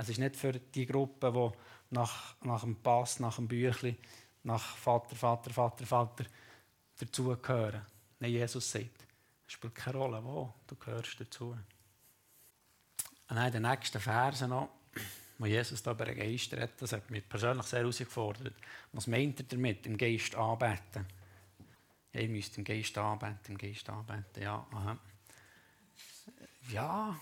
Es 0.01 0.09
ist 0.09 0.19
nicht 0.19 0.35
für 0.35 0.53
die 0.53 0.87
Gruppe, 0.87 1.31
die 1.31 1.95
nach, 1.95 2.35
nach 2.43 2.63
dem 2.63 2.77
Pass, 2.77 3.21
nach 3.21 3.37
dem 3.37 3.47
Büchlein, 3.47 3.99
nach 4.45 4.75
Vater, 4.79 5.15
Vater, 5.15 5.51
Vater, 5.51 5.85
Vater 5.85 6.25
dazugehören. 6.99 7.83
Nein, 8.19 8.31
Jesus 8.31 8.71
sagt, 8.71 9.05
es 9.47 9.53
spielt 9.53 9.75
keine 9.75 9.99
Rolle, 9.99 10.25
wo, 10.25 10.55
du 10.67 10.75
gehörst 10.77 11.21
dazu. 11.21 11.55
Und 13.29 13.37
dann 13.37 13.53
den 13.53 13.61
nächsten 13.61 14.01
Versen 14.01 14.49
noch, 14.49 14.71
wo 15.37 15.45
Jesus 15.45 15.83
da 15.83 15.93
Geist 15.93 16.55
redet, 16.55 16.81
das 16.81 16.93
hat 16.93 17.11
mich 17.11 17.29
persönlich 17.29 17.67
sehr 17.67 17.81
herausgefordert. 17.81 18.55
Was 18.93 19.07
meint 19.07 19.41
er 19.41 19.47
damit, 19.49 19.85
im 19.85 19.99
Geist 19.99 20.35
anbeten? 20.35 21.05
Ja, 22.15 22.21
ihr 22.23 22.29
müsst 22.31 22.57
im 22.57 22.65
Geist 22.65 22.97
anbeten, 22.97 23.37
im 23.49 23.59
Geist 23.59 23.87
anbeten. 23.91 24.43
Ja, 24.43 24.67
aha. 24.73 24.99
Ja. 26.71 27.21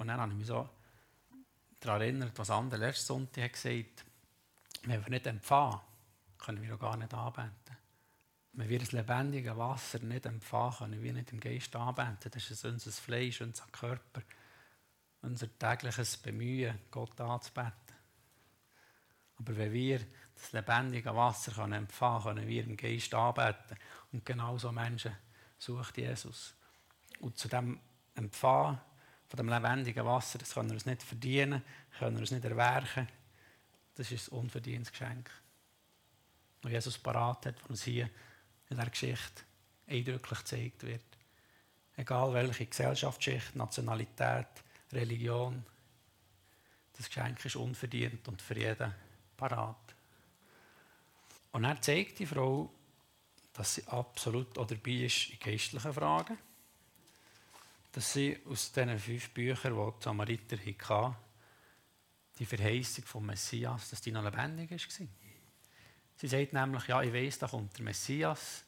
Und 0.00 0.08
dann 0.08 0.18
habe 0.18 0.32
ich 0.32 0.38
mich 0.38 0.46
so 0.46 0.66
daran 1.78 2.00
erinnert, 2.00 2.38
was 2.38 2.50
andere 2.50 2.80
letzten 2.80 3.06
Sonntag 3.06 3.52
gesagt 3.52 4.00
hat. 4.00 4.06
Wenn 4.84 5.04
wir 5.04 5.10
nicht 5.10 5.26
empfangen, 5.26 5.78
können 6.38 6.62
wir 6.62 6.74
auch 6.74 6.78
gar 6.78 6.96
nicht 6.96 7.12
anbeten. 7.12 7.76
Wenn 8.54 8.68
wir 8.70 8.78
das 8.78 8.92
lebendige 8.92 9.56
Wasser 9.58 9.98
nicht 9.98 10.24
empfangen, 10.24 10.74
können 10.78 11.02
wir 11.02 11.12
nicht 11.12 11.32
im 11.32 11.40
Geist 11.40 11.76
anbeten. 11.76 12.30
Das 12.30 12.50
ist 12.50 12.64
unser 12.64 12.90
Fleisch, 12.90 13.42
unser 13.42 13.66
Körper, 13.66 14.22
unser 15.20 15.58
tägliches 15.58 16.16
Bemühen, 16.16 16.78
Gott 16.90 17.20
anzubeten. 17.20 17.74
Aber 19.38 19.54
wenn 19.54 19.72
wir 19.72 20.00
das 20.34 20.52
lebendige 20.52 21.14
Wasser 21.14 21.52
können 21.52 21.74
empfangen 21.74 22.22
können, 22.22 22.36
können 22.36 22.48
wir 22.48 22.64
im 22.64 22.76
Geist 22.78 23.12
anbeten. 23.12 23.76
Und 24.12 24.24
genau 24.24 24.56
so 24.56 24.72
Menschen 24.72 25.14
sucht 25.58 25.98
Jesus. 25.98 26.54
Und 27.20 27.36
zu 27.36 27.48
dem 27.48 27.78
Empfangen 28.14 28.80
von 29.30 29.36
dem 29.36 29.48
lebendigen 29.48 30.04
Wasser, 30.04 30.38
das 30.38 30.54
können 30.54 30.70
wir 30.70 30.74
uns 30.74 30.86
nicht 30.86 31.04
verdienen, 31.04 31.62
können 31.98 32.16
wir 32.16 32.20
uns 32.20 32.32
nicht 32.32 32.44
erwerken. 32.44 33.08
Das 33.94 34.10
ist 34.10 34.32
ein 34.32 34.38
unverdientes 34.38 34.90
Geschenk. 34.90 35.30
Und 36.62 36.72
Jesus 36.72 36.98
parat 36.98 37.46
hat, 37.46 37.62
was 37.62 37.70
uns 37.70 37.84
hier 37.84 38.10
in 38.70 38.76
der 38.76 38.90
Geschichte 38.90 39.44
eindrücklich 39.86 40.38
gezeigt 40.40 40.82
wird. 40.82 41.04
Egal 41.96 42.34
welche 42.34 42.66
Gesellschaftsschicht, 42.66 43.54
Nationalität, 43.54 44.48
Religion, 44.92 45.64
das 46.96 47.06
Geschenk 47.06 47.44
ist 47.44 47.56
unverdient 47.56 48.26
und 48.26 48.42
für 48.42 48.58
jeden 48.58 48.92
parat. 49.36 49.94
Und 51.52 51.64
er 51.64 51.80
zeigt 51.80 52.18
die 52.18 52.26
Frau, 52.26 52.68
dass 53.52 53.76
sie 53.76 53.86
absolut 53.86 54.58
auch 54.58 54.66
dabei 54.66 55.04
ist 55.04 55.30
in 55.30 55.38
geistlichen 55.38 55.92
Fragen. 55.92 56.36
Dass 57.92 58.12
sie 58.12 58.38
aus 58.48 58.72
diesen 58.72 58.98
fünf 58.98 59.30
Büchern, 59.30 59.74
die 59.74 59.92
die 59.98 60.04
Samariter 60.04 60.56
hatten, 60.56 61.16
die 62.38 62.46
Verheißung 62.46 63.04
vom 63.04 63.26
Messias, 63.26 63.90
dass 63.90 64.00
die 64.00 64.12
noch 64.12 64.24
lebendig 64.24 64.70
war. 64.70 65.06
Sie 66.16 66.28
sagt 66.28 66.52
nämlich, 66.52 66.86
ja, 66.86 67.02
ich 67.02 67.12
weiß, 67.12 67.38
da 67.38 67.48
kommt 67.48 67.76
der 67.76 67.84
Messias 67.84 68.64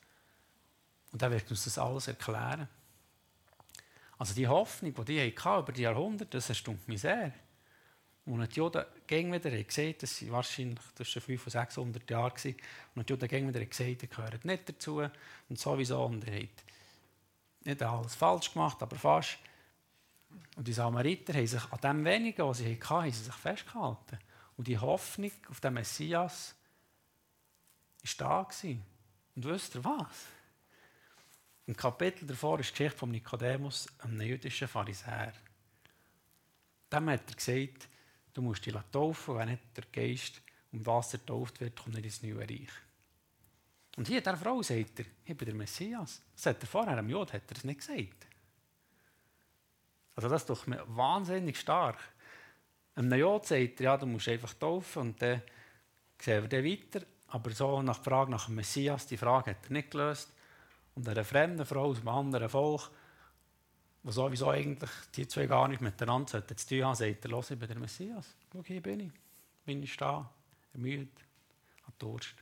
und 1.13 1.23
er 1.23 1.31
wird 1.31 1.51
uns 1.51 1.65
das 1.65 1.79
alles 1.79 2.09
erklären. 2.09 2.69
Also 4.19 4.35
die 4.35 4.47
Hoffnung, 4.47 4.95
die 4.95 5.05
die 5.05 5.35
hatten 5.37 5.61
über 5.61 5.73
die 5.73 5.83
Jahrhunderte, 5.83 6.37
das 6.37 6.49
erstaunt 6.49 6.87
mich 6.87 7.01
sehr. 7.01 7.33
Und 8.25 8.55
die 8.55 8.57
Juden 8.57 8.85
ging 9.07 9.33
wieder 9.33 9.51
gesehen, 9.51 9.97
das 9.99 10.23
war 10.27 10.33
wahrscheinlich 10.35 10.79
zwischen 10.95 11.23
500 11.23 11.47
und 11.47 11.51
600 11.51 12.11
Jahre 12.11 12.31
gewesen, 12.31 12.57
und 12.95 13.09
die 13.09 13.13
Juden 13.13 13.29
ging 13.29 13.49
wieder 13.49 13.65
gesagt, 13.65 14.03
ihr 14.03 14.09
gehört 14.09 14.45
nicht 14.45 14.69
dazu 14.69 15.03
und 15.49 15.59
sowieso 15.59 16.05
und 16.05 16.25
ihr 16.29 16.43
habt 16.43 16.65
nicht 17.65 17.83
alles 17.83 18.15
falsch 18.15 18.53
gemacht, 18.53 18.83
aber 18.83 18.97
fast. 18.97 19.39
Und 20.57 20.67
die 20.67 20.73
Samariter 20.73 21.35
haben 21.35 21.47
sich 21.47 21.73
an 21.73 21.81
dem 21.81 22.05
wenigen, 22.05 22.47
was 22.47 22.59
sie 22.59 22.75
hatten, 22.75 22.89
haben 22.89 23.11
sie 23.11 23.25
sich 23.25 23.35
festgehalten. 23.35 24.19
Und 24.57 24.69
die 24.69 24.79
Hoffnung 24.79 25.33
auf 25.49 25.61
den 25.61 25.75
Messias 25.75 26.55
war 28.03 28.29
da 28.29 28.43
gewesen. 28.43 28.83
Und 29.35 29.45
wisst 29.45 29.75
ihr 29.75 29.85
was? 29.85 30.27
Im 31.67 31.77
Kapitel 31.77 32.27
davor 32.27 32.61
ist 32.61 32.71
die 32.71 32.73
Geschichte 32.73 32.99
von 32.99 33.11
Nikodemus, 33.11 33.87
einem 34.01 34.21
jüdischen 34.21 34.69
Pharisäer. 34.69 35.33
Dem 36.93 37.09
hat 37.09 37.31
er 37.31 37.37
gesagt, 37.37 37.89
du 38.35 38.43
musst 38.43 38.67
dich 38.67 38.75
taufen, 38.91 39.37
wenn 39.37 39.51
nicht 39.51 39.63
der 39.77 39.85
Geist 39.93 40.43
um 40.73 40.85
Wasser 40.85 41.19
getauft 41.19 41.61
wird, 41.61 41.77
kommt 41.77 41.95
nicht 41.95 42.05
ins 42.05 42.23
neue 42.23 42.41
Reich. 42.41 42.71
Und 43.97 44.09
hier, 44.09 44.23
der 44.23 44.37
Frau 44.37 44.63
sagt 44.63 45.01
er, 45.01 45.07
ich 45.25 45.37
bin 45.37 45.47
der 45.47 45.55
Messias. 45.55 46.23
Das 46.35 46.47
hat 46.47 46.63
er 46.63 46.67
vorher, 46.67 46.99
am 46.99 47.09
Jod, 47.09 47.33
hat 47.33 47.43
er 47.49 47.57
es 47.57 47.65
nicht 47.65 47.81
gesagt. 47.81 48.27
Also 50.15 50.29
das 50.29 50.43
ist 50.43 50.51
doch 50.51 50.65
wahnsinnig 50.67 51.59
stark. 51.59 51.99
Am 52.95 53.13
Jod 53.13 53.47
sagt 53.47 53.81
er, 53.81 53.85
ja, 53.85 53.97
du 53.97 54.07
musst 54.07 54.29
einfach 54.29 54.55
taufen 54.55 55.03
und 55.03 55.23
dann 55.23 55.43
sehen 56.21 56.43
wir 56.43 56.49
dann 56.49 56.65
weiter. 56.65 57.07
Aber 57.29 57.51
so 57.51 57.81
nach 57.83 57.99
der 57.99 58.05
Frage 58.05 58.31
nach 58.31 58.47
dem 58.47 58.57
Messias, 58.57 59.07
die 59.07 59.17
Frage 59.17 59.51
hat 59.51 59.65
er 59.65 59.73
nicht 59.73 59.91
gelöst. 59.91 60.31
Und 60.95 61.09
eine 61.09 61.25
fremde 61.25 61.65
Frau 61.65 61.87
aus 61.87 61.99
einem 61.99 62.09
anderen 62.09 62.49
Volk, 62.49 62.91
die 64.03 64.13
sowieso 64.13 64.51
eigentlich 64.51 64.91
die 65.15 65.27
zwei 65.27 65.47
gar 65.47 65.69
nicht 65.69 65.81
miteinander 65.81 66.47
zu 66.47 66.67
tun 66.67 66.85
haben, 66.85 66.95
sagt 66.95 67.25
er, 67.25 67.31
los, 67.31 67.51
ich 67.51 67.59
bin 67.59 67.69
der 67.69 67.79
Messias. 67.79 68.35
Schau, 68.53 68.63
hier 68.65 68.83
bin 68.83 69.01
ich. 69.01 69.13
Bin 69.65 69.83
ich 69.83 69.97
da, 69.97 70.29
ermüdet, 70.75 71.17
an 71.87 71.93
Durst. 71.99 72.42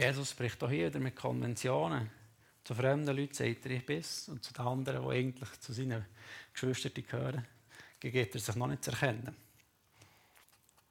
Jesus 0.00 0.30
spricht 0.30 0.62
auch 0.62 0.70
hier 0.70 0.88
wieder 0.88 0.98
mit 0.98 1.14
Konventionen. 1.14 2.10
Zu 2.64 2.74
fremden 2.74 3.14
Leuten 3.14 3.34
sagt 3.34 3.66
er, 3.66 3.70
ich 3.72 3.84
bin 3.84 4.02
Und 4.28 4.42
zu 4.42 4.52
den 4.54 4.66
anderen, 4.66 5.02
die 5.02 5.14
eigentlich 5.14 5.60
zu 5.60 5.72
seinen 5.72 6.06
Geschwistern 6.54 6.92
gehören, 6.94 7.46
geht 8.00 8.34
er 8.34 8.40
sich 8.40 8.56
noch 8.56 8.66
nicht 8.66 8.82
zu 8.82 8.92
erkennen. 8.92 9.36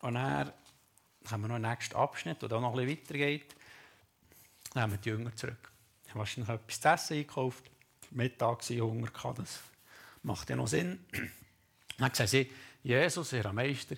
Und 0.02 0.16
er 0.16 0.54
haben 1.26 1.42
wir 1.42 1.48
noch 1.48 1.56
einen 1.56 1.70
nächsten 1.70 1.96
Abschnitt, 1.96 2.42
der 2.42 2.50
noch 2.60 2.78
ein 2.78 2.86
bisschen 2.86 3.04
weitergeht 3.04 3.56
nehmen 4.76 4.92
wir 4.92 4.98
die 4.98 5.10
Jünger 5.10 5.36
zurück. 5.36 5.72
Ich 6.04 6.10
habe 6.10 6.20
wahrscheinlich 6.20 6.50
etwas 6.50 6.80
zu 6.80 6.88
essen 6.90 7.14
eingekauft, 7.18 7.64
Mittag 8.12 8.62
Hunger 8.70 9.10
gehabt, 9.10 9.40
das 9.40 9.60
macht 10.24 10.50
ja 10.50 10.56
noch 10.56 10.68
Sinn. 10.68 11.06
Dann 11.98 12.14
sagen 12.14 12.28
sie, 12.28 12.52
Jesus, 12.84 13.32
Herr 13.32 13.52
Meister, 13.54 13.96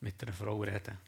mit 0.00 0.22
einer 0.22 0.32
Frau 0.32 0.60
reden. 0.60 0.98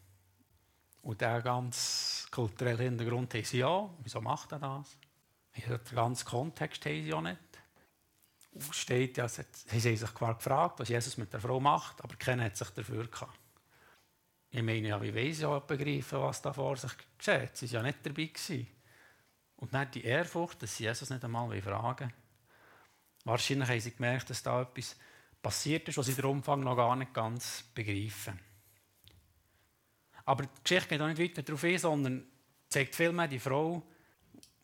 Und 1.03 1.21
der 1.21 1.41
ganz 1.41 2.16
kulturelle 2.37 2.85
Hintergrund 2.85 3.35
haben 3.35 3.45
sie 3.45 3.59
ja. 3.59 3.91
Wieso 4.03 4.21
macht 4.21 4.53
er 4.53 4.59
das? 4.59 4.97
Den 5.55 5.81
ganzen 5.95 6.27
Kontext 6.27 6.85
haben 6.85 7.03
sie 7.03 7.09
ja 7.09 7.21
nicht. 7.21 7.39
Steht 8.71 9.17
ja, 9.17 9.29
sie 9.29 9.43
haben 9.71 9.81
sich 9.81 10.15
gefragt, 10.15 10.79
was 10.81 10.89
Jesus 10.89 11.17
mit 11.17 11.33
der 11.33 11.41
Frau 11.41 11.61
macht, 11.61 12.03
aber 12.03 12.17
keiner 12.17 12.45
hat 12.45 12.57
sich 12.57 12.71
dafür 12.71 13.07
gehabt. 13.07 13.39
Ich 14.51 14.63
meine, 14.63 14.89
ja, 14.89 15.03
wie 15.03 15.15
weiß 15.15 15.41
ja 15.41 15.59
begreifen, 15.59 16.21
was 16.21 16.41
da 16.41 16.53
vor 16.53 16.77
sich 16.77 16.93
geschieht? 17.19 17.57
Sie 17.57 17.67
waren 17.67 17.75
ja 17.75 17.83
nicht 17.83 18.07
dabei. 18.07 18.27
Gewesen. 18.27 18.67
Und 19.57 19.75
dann 19.75 19.91
die 19.91 20.05
Ehrfurcht, 20.05 20.63
dass 20.63 20.77
sie 20.77 20.85
Jesus 20.85 21.11
nicht 21.11 21.25
einmal 21.25 21.61
fragen 21.61 22.13
Wahrscheinlich 23.25 23.69
haben 23.69 23.81
sie 23.81 23.95
gemerkt, 23.95 24.31
dass 24.31 24.43
da 24.43 24.63
etwas 24.63 24.97
passiert 25.43 25.89
ist, 25.89 25.99
was 25.99 26.07
sie 26.07 26.15
den 26.15 26.27
Umfang 26.27 26.61
noch 26.61 26.77
gar 26.77 26.95
nicht 26.95 27.13
ganz 27.13 27.65
begreifen. 27.75 28.39
Aber 30.27 30.45
die 30.45 30.63
Geschichte 30.63 30.89
geht 30.91 31.01
auch 31.01 31.07
nicht 31.07 31.21
weiter 31.21 31.43
darauf 31.43 31.65
ein, 31.65 31.79
sondern 31.79 32.27
zeigt 32.69 32.95
vielmehr 32.95 33.29
die 33.29 33.39
Frau, 33.39 33.83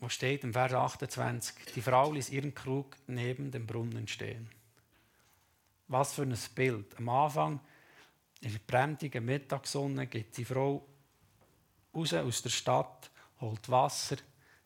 wo 0.01 0.09
steht 0.09 0.43
im 0.43 0.53
Vers 0.53 0.75
28, 0.75 1.73
die 1.75 1.81
Frau 1.81 2.13
ließ 2.13 2.31
ihren 2.31 2.53
Krug 2.53 2.97
neben 3.07 3.53
dem 3.53 3.67
Brunnen 3.67 4.09
stehen. 4.09 4.51
Was 5.87 6.15
für 6.15 6.23
ein 6.23 6.37
Bild. 6.57 6.99
Am 6.99 7.09
Anfang, 7.09 7.61
in 8.41 8.51
der 8.51 8.59
brennenden 8.67 9.25
Mittagssonne, 9.25 10.09
geht 10.09 10.37
die 10.37 10.45
Frau 10.45 10.85
raus 11.95 12.13
aus 12.13 12.43
der 12.43 12.51
Stadt, 12.51 13.11
holt 13.41 13.69
Wasser, 13.69 14.17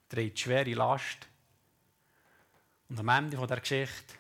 trägt 0.08 0.38
schwere 0.38 0.72
Last. 0.72 1.28
Und 2.88 2.98
am 2.98 3.08
Ende 3.08 3.36
der 3.46 3.60
Geschichte 3.60 4.14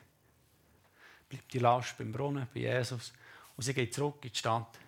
bleibt 1.28 1.54
die 1.54 1.58
Last 1.58 1.96
beim 1.96 2.12
Brunnen, 2.12 2.46
bei 2.52 2.60
Jesus. 2.60 3.14
Und 3.56 3.62
sie 3.64 3.72
geht 3.72 3.94
zurück 3.94 4.18
in 4.22 4.32
die 4.32 4.38
Stadt. 4.38 4.78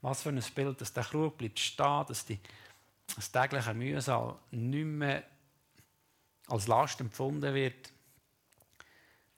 Was 0.00 0.22
für 0.22 0.28
ein 0.28 0.42
Bild, 0.54 0.80
dass 0.80 0.92
der 0.92 1.04
Krug 1.04 1.36
bleibt 1.36 1.58
stehen, 1.58 2.04
dass 2.06 2.24
die, 2.24 2.38
das 3.14 3.30
tägliche 3.30 3.74
Mühsal 3.74 4.36
nicht 4.50 4.84
mehr 4.84 5.24
als 6.46 6.66
Last 6.66 7.00
empfunden 7.00 7.54
wird, 7.54 7.92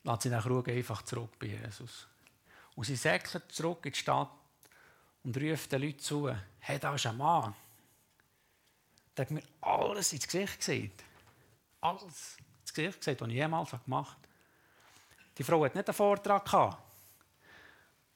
lässt 0.05 0.23
sie 0.23 0.31
den 0.31 0.41
Krug 0.41 0.69
einfach 0.69 1.03
zurück 1.03 1.39
bei 1.39 1.47
Jesus. 1.47 2.07
Und 2.77 2.85
sie 2.85 2.97
säckelt 2.97 3.51
zurück 3.53 3.85
in 3.85 3.93
die 3.93 3.99
Stadt 3.99 4.31
und 5.25 5.37
ruft 5.37 5.73
den 5.73 5.83
Leuten 5.83 5.99
zu, 5.99 6.35
hey, 6.61 6.79
da 6.79 6.95
ist 6.95 7.07
ein 7.07 7.17
Mann. 7.17 7.55
Der 9.17 9.25
hat 9.25 9.31
mir 9.31 9.43
alles 9.61 10.13
ins 10.13 10.27
Gesicht 10.27 10.59
gesehen. 10.59 10.93
Alles 11.81 12.37
ins 12.61 12.73
Gesicht 12.73 12.99
gesehen, 12.99 13.17
was 13.19 13.29
ich 13.29 13.35
jemals 13.35 13.71
gemacht 13.71 14.17
habe. 14.17 14.29
Die 15.37 15.45
Frau 15.45 15.65
hat 15.65 15.75
nicht 15.75 15.89
einen 15.89 15.95
Vortrag 15.95 16.45
gehabt. 16.45 16.90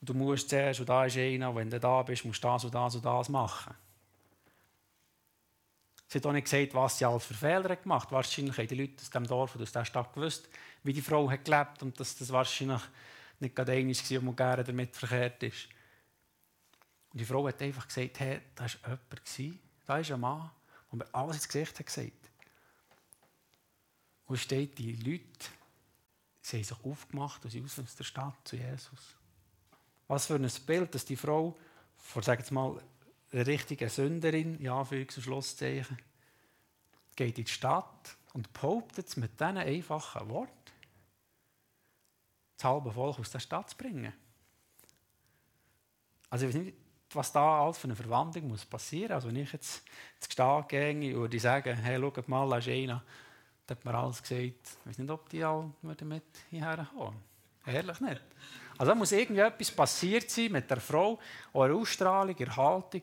Du 0.04 0.12
musst 0.12 0.50
zuerst, 0.50 0.80
und 0.80 0.88
da 0.88 1.06
ist 1.06 1.16
einer, 1.16 1.54
wenn 1.54 1.70
du 1.70 1.80
da 1.80 2.02
bist, 2.02 2.24
musst 2.24 2.42
du 2.44 2.48
das 2.48 2.64
und 2.64 2.74
das 2.74 2.94
und 2.94 3.04
das 3.04 3.28
machen. 3.28 3.74
Sie 6.06 6.18
hat 6.18 6.26
auch 6.26 6.32
nicht 6.32 6.44
gesagt, 6.44 6.74
was 6.74 6.98
sie 6.98 7.04
alles 7.04 7.24
für 7.24 7.34
Fehler 7.34 7.74
gemacht 7.74 8.06
hat. 8.06 8.12
Wahrscheinlich 8.12 8.56
haben 8.56 8.68
die 8.68 8.74
Leute 8.74 8.94
aus 9.00 9.10
diesem 9.10 9.26
Dorf 9.26 9.54
oder 9.54 9.62
aus 9.62 9.70
dieser 9.70 9.84
Stadt 9.84 10.12
gewusst, 10.12 10.48
wie 10.82 10.92
die 10.92 11.02
Frau 11.02 11.30
hat 11.30 11.44
gelebt 11.44 11.82
und 11.82 11.98
dass 11.98 12.16
das 12.16 12.30
wahrscheinlich 12.30 12.82
nicht 13.40 13.56
gerade 13.56 13.72
einer 13.72 13.88
war, 13.94 14.22
der 14.22 14.34
gerne 14.34 14.64
damit 14.64 14.96
verkehrt 14.96 15.42
ist. 15.42 15.68
Und 17.12 17.20
die 17.20 17.24
Frau 17.24 17.46
hat 17.48 17.62
einfach 17.62 17.88
gesagt, 17.88 18.20
hey, 18.20 18.42
da 18.54 18.64
war 18.64 18.70
jemand, 19.36 19.60
da 19.86 19.98
ist 19.98 20.10
ein 20.12 20.20
Mann, 20.20 20.50
der 20.92 20.98
mir 20.98 21.14
alles 21.14 21.36
ins 21.36 21.48
Gesicht 21.48 21.78
hat 21.78 21.86
gesagt. 21.86 22.30
Und 24.26 24.36
steht, 24.36 24.78
die 24.78 24.92
Leute, 24.92 25.24
sie 26.42 26.58
haben 26.58 26.64
sich 26.64 26.84
aufgemacht 26.84 27.44
und 27.44 27.50
sie 27.50 27.62
aus 27.62 27.96
der 27.96 28.04
Stadt 28.04 28.36
zu 28.44 28.56
Jesus. 28.56 29.16
Was 30.08 30.26
für 30.26 30.34
ein 30.34 30.50
Bild, 30.66 30.94
dass 30.94 31.04
die 31.04 31.16
Frau, 31.16 31.56
vor, 31.96 32.22
sagen 32.22 32.44
wir 32.46 32.54
mal, 32.54 32.82
eine 33.32 33.46
richtige 33.46 33.88
Sünderin, 33.88 34.60
ja, 34.62 34.84
für 34.84 35.00
und 35.00 35.12
Schlusszeichen, 35.12 35.98
geht 37.16 37.38
in 37.38 37.44
die 37.44 37.50
Stadt 37.50 38.16
und 38.32 38.52
behauptet 38.52 39.16
mit 39.16 39.40
diesen 39.40 39.58
einfachen 39.58 40.28
Worten, 40.28 40.52
das 42.56 42.64
halbe 42.64 42.92
Volk 42.92 43.18
aus 43.18 43.30
der 43.30 43.40
Stadt 43.40 43.70
zu 43.70 43.76
bringen. 43.76 44.12
Also 46.30 46.46
ich 46.46 46.54
weiß 46.54 46.62
nicht, 46.62 46.76
was 47.12 47.32
da 47.32 47.62
alles 47.62 47.78
für 47.78 47.86
eine 47.86 47.96
Verwandlung 47.96 48.48
muss 48.48 48.64
passieren. 48.64 49.12
Also 49.12 49.28
wenn 49.28 49.36
ich 49.36 49.52
jetzt 49.52 49.84
ins 50.16 50.28
Gestad 50.28 50.68
gehe 50.68 51.18
und 51.18 51.32
die 51.32 51.38
sagen, 51.38 51.76
hey, 51.76 52.00
schaut 52.00 52.28
mal, 52.28 52.48
da 52.48 52.58
ist 52.58 52.68
einer, 52.68 53.02
dann 53.66 53.76
hat 53.76 53.84
mir 53.84 53.94
alles 53.94 54.22
gesagt, 54.22 54.42
ich 54.42 54.86
weiß 54.86 54.98
nicht, 54.98 55.10
ob 55.10 55.28
die 55.28 55.44
alle 55.44 55.72
mit 55.82 56.24
hierher 56.50 56.88
kommen. 56.96 57.22
Ehrlich 57.66 58.00
nicht. 58.00 58.22
Also 58.76 58.90
da 58.90 58.94
muss 58.94 59.12
irgendwie 59.12 59.40
etwas 59.40 59.70
passiert 59.70 60.30
sein 60.30 60.52
mit 60.52 60.68
der 60.68 60.80
Frau, 60.80 61.18
ihrer 61.54 61.74
Ausstrahlung, 61.74 62.36
ihrer 62.36 62.56
Haltung, 62.56 63.02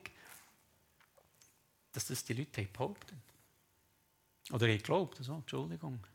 dass 1.94 2.08
das 2.08 2.24
die 2.24 2.34
Leute 2.34 2.64
behaupten. 2.64 3.22
Oder 4.52 4.68
ich 4.68 4.84
glaubt, 4.84 5.18
also, 5.20 5.36
Entschuldigung. 5.36 5.94
Und 5.94 6.06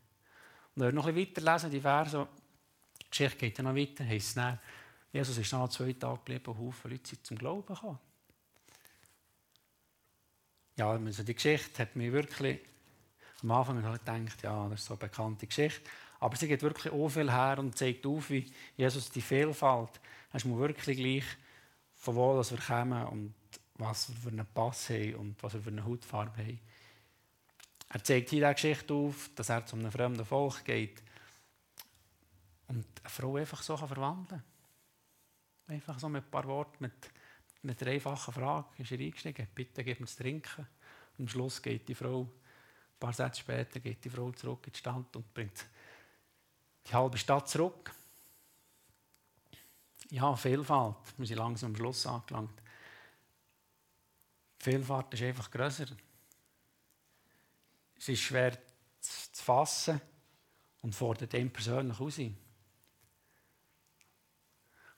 wenn 0.75 0.87
wir 0.87 0.91
noch 0.91 1.07
ein 1.07 1.15
bisschen 1.15 1.35
weiterlesen, 1.35 1.71
die 1.71 1.81
Verse, 1.81 2.27
die 3.01 3.09
Geschichte 3.09 3.37
geht 3.37 3.57
dann 3.57 3.65
noch 3.65 3.75
weiter, 3.75 4.05
heisst 4.05 4.27
es 4.29 4.33
dann, 4.35 4.59
Jesus 5.11 5.37
ist 5.37 5.51
nach 5.51 5.69
zwei 5.69 5.93
Tagen 5.93 6.17
geblieben 6.23 6.57
Haufen 6.57 6.91
Leute 6.91 7.07
sind 7.07 7.25
zum 7.25 7.37
Glauben 7.37 7.65
gekommen. 7.65 7.97
Ja, 10.75 10.91
also 10.91 11.23
die 11.23 11.33
Geschichte 11.33 11.81
hat 11.81 11.95
mir 11.95 12.11
wirklich 12.13 12.59
am 13.41 13.51
Anfang 13.51 13.77
gedacht, 13.77 14.43
ja, 14.43 14.69
das 14.69 14.79
ist 14.79 14.85
so 14.85 14.93
eine 14.93 14.99
bekannte 14.99 15.47
Geschichte. 15.47 15.89
Aber 16.19 16.35
sie 16.35 16.47
geht 16.47 16.61
wirklich 16.61 16.91
auch 16.91 17.09
viel 17.09 17.31
her 17.31 17.57
und 17.59 17.77
zeigt 17.77 18.05
auf, 18.05 18.29
wie 18.29 18.51
Jesus 18.75 19.09
die 19.09 19.21
Vielfalt, 19.21 19.99
hast 20.31 20.45
du 20.45 20.57
wirklich 20.57 20.97
gleich, 20.97 21.25
von 21.95 22.15
wo 22.15 22.35
wir 22.35 22.57
kommen 22.57 23.05
und 23.07 23.33
was 23.75 24.09
wir 24.09 24.15
für 24.15 24.29
einen 24.29 24.47
Pass 24.53 24.89
haben 24.89 25.15
und 25.15 25.43
was 25.43 25.53
wir 25.53 25.61
für 25.61 25.69
eine 25.69 25.85
Hautfarbe 25.85 26.37
haben. 26.37 26.59
Er 27.89 28.03
zeigt 28.03 28.29
hier 28.29 28.39
dieser 28.39 28.53
Geschichte 28.53 28.93
auf, 28.93 29.29
dass 29.35 29.49
er 29.49 29.65
zu 29.65 29.75
einem 29.75 29.91
fremden 29.91 30.25
Volk 30.25 30.65
geht 30.65 31.01
und 32.67 32.85
eine 33.01 33.09
Frau 33.09 33.35
einfach 33.37 33.61
so 33.61 33.77
verwandeln 33.77 34.27
kann. 34.27 34.43
Einfach 35.67 35.99
so 35.99 36.09
mit 36.09 36.25
ein 36.25 36.31
paar 36.31 36.45
Worten, 36.45 36.77
mit, 36.79 37.11
mit 37.61 37.81
einer 37.81 37.91
einfachen 37.91 38.33
Frage 38.33 38.67
ist 38.77 38.91
er 38.91 38.99
eingestiegen. 38.99 39.47
Bitte 39.53 39.83
gib 39.83 39.99
mir 39.99 40.05
zu 40.05 40.17
trinken. 40.17 40.67
Und 41.17 41.25
am 41.25 41.27
Schluss 41.27 41.61
geht 41.61 41.87
die 41.87 41.95
Frau, 41.95 42.23
ein 42.23 42.99
paar 42.99 43.13
Sätze 43.13 43.41
später, 43.41 43.79
geht 43.79 44.03
die 44.03 44.09
Frau 44.09 44.31
zurück 44.31 44.67
in 44.67 44.73
die 44.73 44.79
Stadt 44.79 45.15
und 45.15 45.33
bringt 45.33 45.65
die 46.87 46.93
halbe 46.93 47.17
Stadt 47.17 47.49
zurück. 47.49 47.93
Ja, 50.09 50.35
Vielfalt. 50.35 50.95
Wir 51.17 51.27
sind 51.27 51.37
langsam 51.37 51.71
am 51.71 51.75
Schluss 51.75 52.05
angelangt. 52.05 52.61
Vielfalt 54.59 55.13
ist 55.13 55.23
einfach 55.23 55.51
grösser. 55.51 55.87
Es 57.95 58.07
ist 58.09 58.21
schwer 58.21 58.57
zu 59.01 59.43
fassen 59.43 59.99
und 60.81 60.95
fordert 60.95 61.33
ihn 61.33 61.51
persönlich 61.51 61.99
aus. 61.99 62.19
Und 62.19 62.35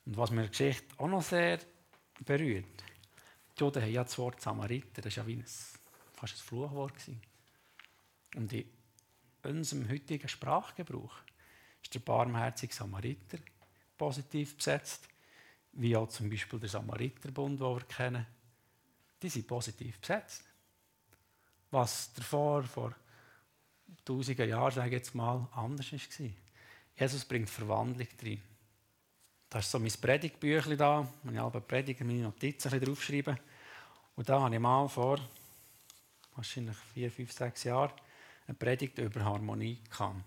was 0.05 0.31
mir 0.31 0.43
die 0.43 0.49
Geschichte 0.49 0.93
auch 0.97 1.07
noch 1.07 1.21
sehr 1.21 1.59
berührt, 2.25 2.83
die 3.57 3.63
Juden 3.63 3.81
haben 3.81 3.91
ja 3.91 4.03
das 4.03 4.17
Wort 4.17 4.41
Samariter, 4.41 5.01
das 5.01 5.17
war 5.17 5.23
ja 5.23 5.27
wie 5.27 5.35
ein, 5.35 5.45
fast 6.13 6.35
ein 6.35 6.39
Fluchwort. 6.39 6.93
Und 8.35 8.53
in 8.53 8.69
unserem 9.43 9.89
heutigen 9.89 10.27
Sprachgebrauch 10.27 11.15
ist 11.89 11.95
der 11.95 11.99
barmherzige 12.01 12.73
Samariter 12.73 13.39
positiv 13.97 14.55
besetzt, 14.55 15.07
wie 15.73 15.95
auch 15.95 16.07
zum 16.09 16.29
Beispiel 16.29 16.59
der 16.59 16.69
Samariterbund, 16.69 17.59
den 17.59 17.67
wir 17.67 17.81
kennen. 17.81 18.25
Die 19.21 19.29
sind 19.29 19.47
positiv 19.47 19.99
besetzt. 19.99 20.43
Was 21.71 22.13
davor, 22.13 22.63
vor 22.63 22.93
tausenden 24.05 24.49
Jahren, 24.49 24.71
sage 24.71 24.87
ich 24.87 24.93
jetzt 24.93 25.15
mal, 25.15 25.47
anders 25.53 25.91
war. 25.91 26.29
Jesus 26.95 27.25
bringt 27.25 27.49
Verwandlung 27.49 28.07
drin. 28.17 28.41
Das 29.49 29.65
ist 29.65 29.71
so 29.71 29.79
mein 29.79 29.91
Predigtbüchlein 29.91 30.77
da, 30.77 31.11
wo 31.23 31.31
ich 31.31 31.39
alle 31.39 31.61
Prediger 31.61 32.05
meine 32.05 32.21
Notizen 32.21 32.79
draufschreibe. 32.79 33.37
Und 34.15 34.29
da 34.29 34.41
habe 34.41 34.53
ich 34.53 34.61
mal 34.61 34.87
vor 34.87 35.19
wahrscheinlich 36.35 36.77
vier, 36.93 37.11
fünf, 37.11 37.31
sechs 37.31 37.63
Jahren 37.63 37.91
eine 38.47 38.55
Predigt 38.55 38.99
über 38.99 39.23
Harmonie 39.23 39.79
gehabt. 39.89 40.23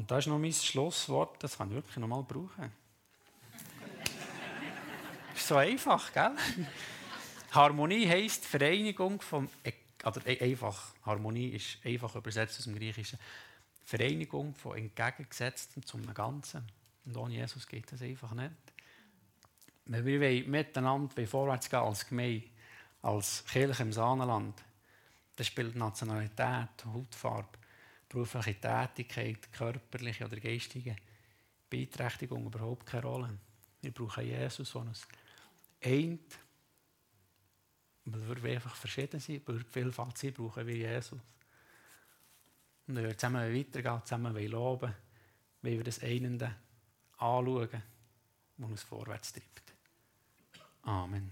Und 0.00 0.10
das 0.10 0.20
ist 0.20 0.28
noch 0.28 0.38
mein 0.38 0.50
Schlusswort, 0.50 1.42
das 1.42 1.58
kann 1.58 1.68
ich 1.68 1.74
wirklich 1.74 1.98
noch 1.98 2.08
mal 2.08 2.22
brauchen. 2.22 2.64
ist 5.34 5.46
so 5.46 5.56
einfach, 5.56 6.10
gell? 6.14 6.30
Harmonie 7.50 8.08
heisst 8.08 8.46
Vereinigung 8.46 9.20
von, 9.20 9.50
also 10.02 10.22
einfach, 10.24 10.94
Harmonie 11.04 11.50
ist 11.50 11.84
einfach 11.84 12.14
übersetzt 12.14 12.58
aus 12.58 12.64
dem 12.64 12.76
Griechischen, 12.76 13.18
Vereinigung 13.84 14.54
von 14.54 14.78
Entgegengesetzten 14.78 15.84
zum 15.84 16.14
Ganzen. 16.14 16.66
Und 17.04 17.18
ohne 17.18 17.34
Jesus 17.34 17.66
geht 17.66 17.92
das 17.92 18.00
einfach 18.00 18.32
nicht. 18.32 18.52
Wenn 19.84 20.06
wir 20.06 20.48
miteinander 20.48 21.26
vorwärts 21.26 21.68
gehen 21.68 21.80
als 21.80 22.08
Gemeinde, 22.08 22.48
als 23.02 23.44
Kirche 23.44 23.82
im 23.82 23.92
Sahnenland, 23.92 24.62
dann 25.36 25.44
spielt 25.44 25.76
Nationalität, 25.76 26.86
Hautfarbe, 26.86 27.59
berufliche 28.10 28.60
Tätigkeit, 28.60 29.52
körperliche 29.52 30.26
oder 30.26 30.38
geistige 30.38 30.96
Beeinträchtigung 31.70 32.44
überhaupt 32.44 32.84
keine 32.84 33.04
Rolle. 33.04 33.38
Wir 33.80 33.92
brauchen 33.92 34.26
Jesus, 34.26 34.72
der 34.72 34.82
uns 34.82 35.06
eint. 35.82 36.38
Weil 38.04 38.42
wir 38.42 38.54
einfach 38.54 38.74
verschieden 38.74 39.20
sind, 39.20 39.46
weil 39.46 39.58
wir 39.58 39.64
Vielfalt 39.64 40.18
sind, 40.18 40.36
brauchen 40.36 40.66
wir 40.66 40.76
Jesus. 40.76 41.20
Und 42.86 42.96
wenn 42.96 43.04
wir 43.04 43.16
zusammen 43.16 43.54
weitergehen, 43.54 44.02
zusammen 44.04 44.34
loben, 44.34 44.94
wollen 45.62 45.76
wir 45.76 45.84
das 45.84 46.02
Einende 46.02 46.56
anschauen, 47.18 47.68
das 47.70 48.70
uns 48.70 48.82
vorwärts 48.82 49.32
treibt. 49.32 49.72
Amen. 50.82 51.28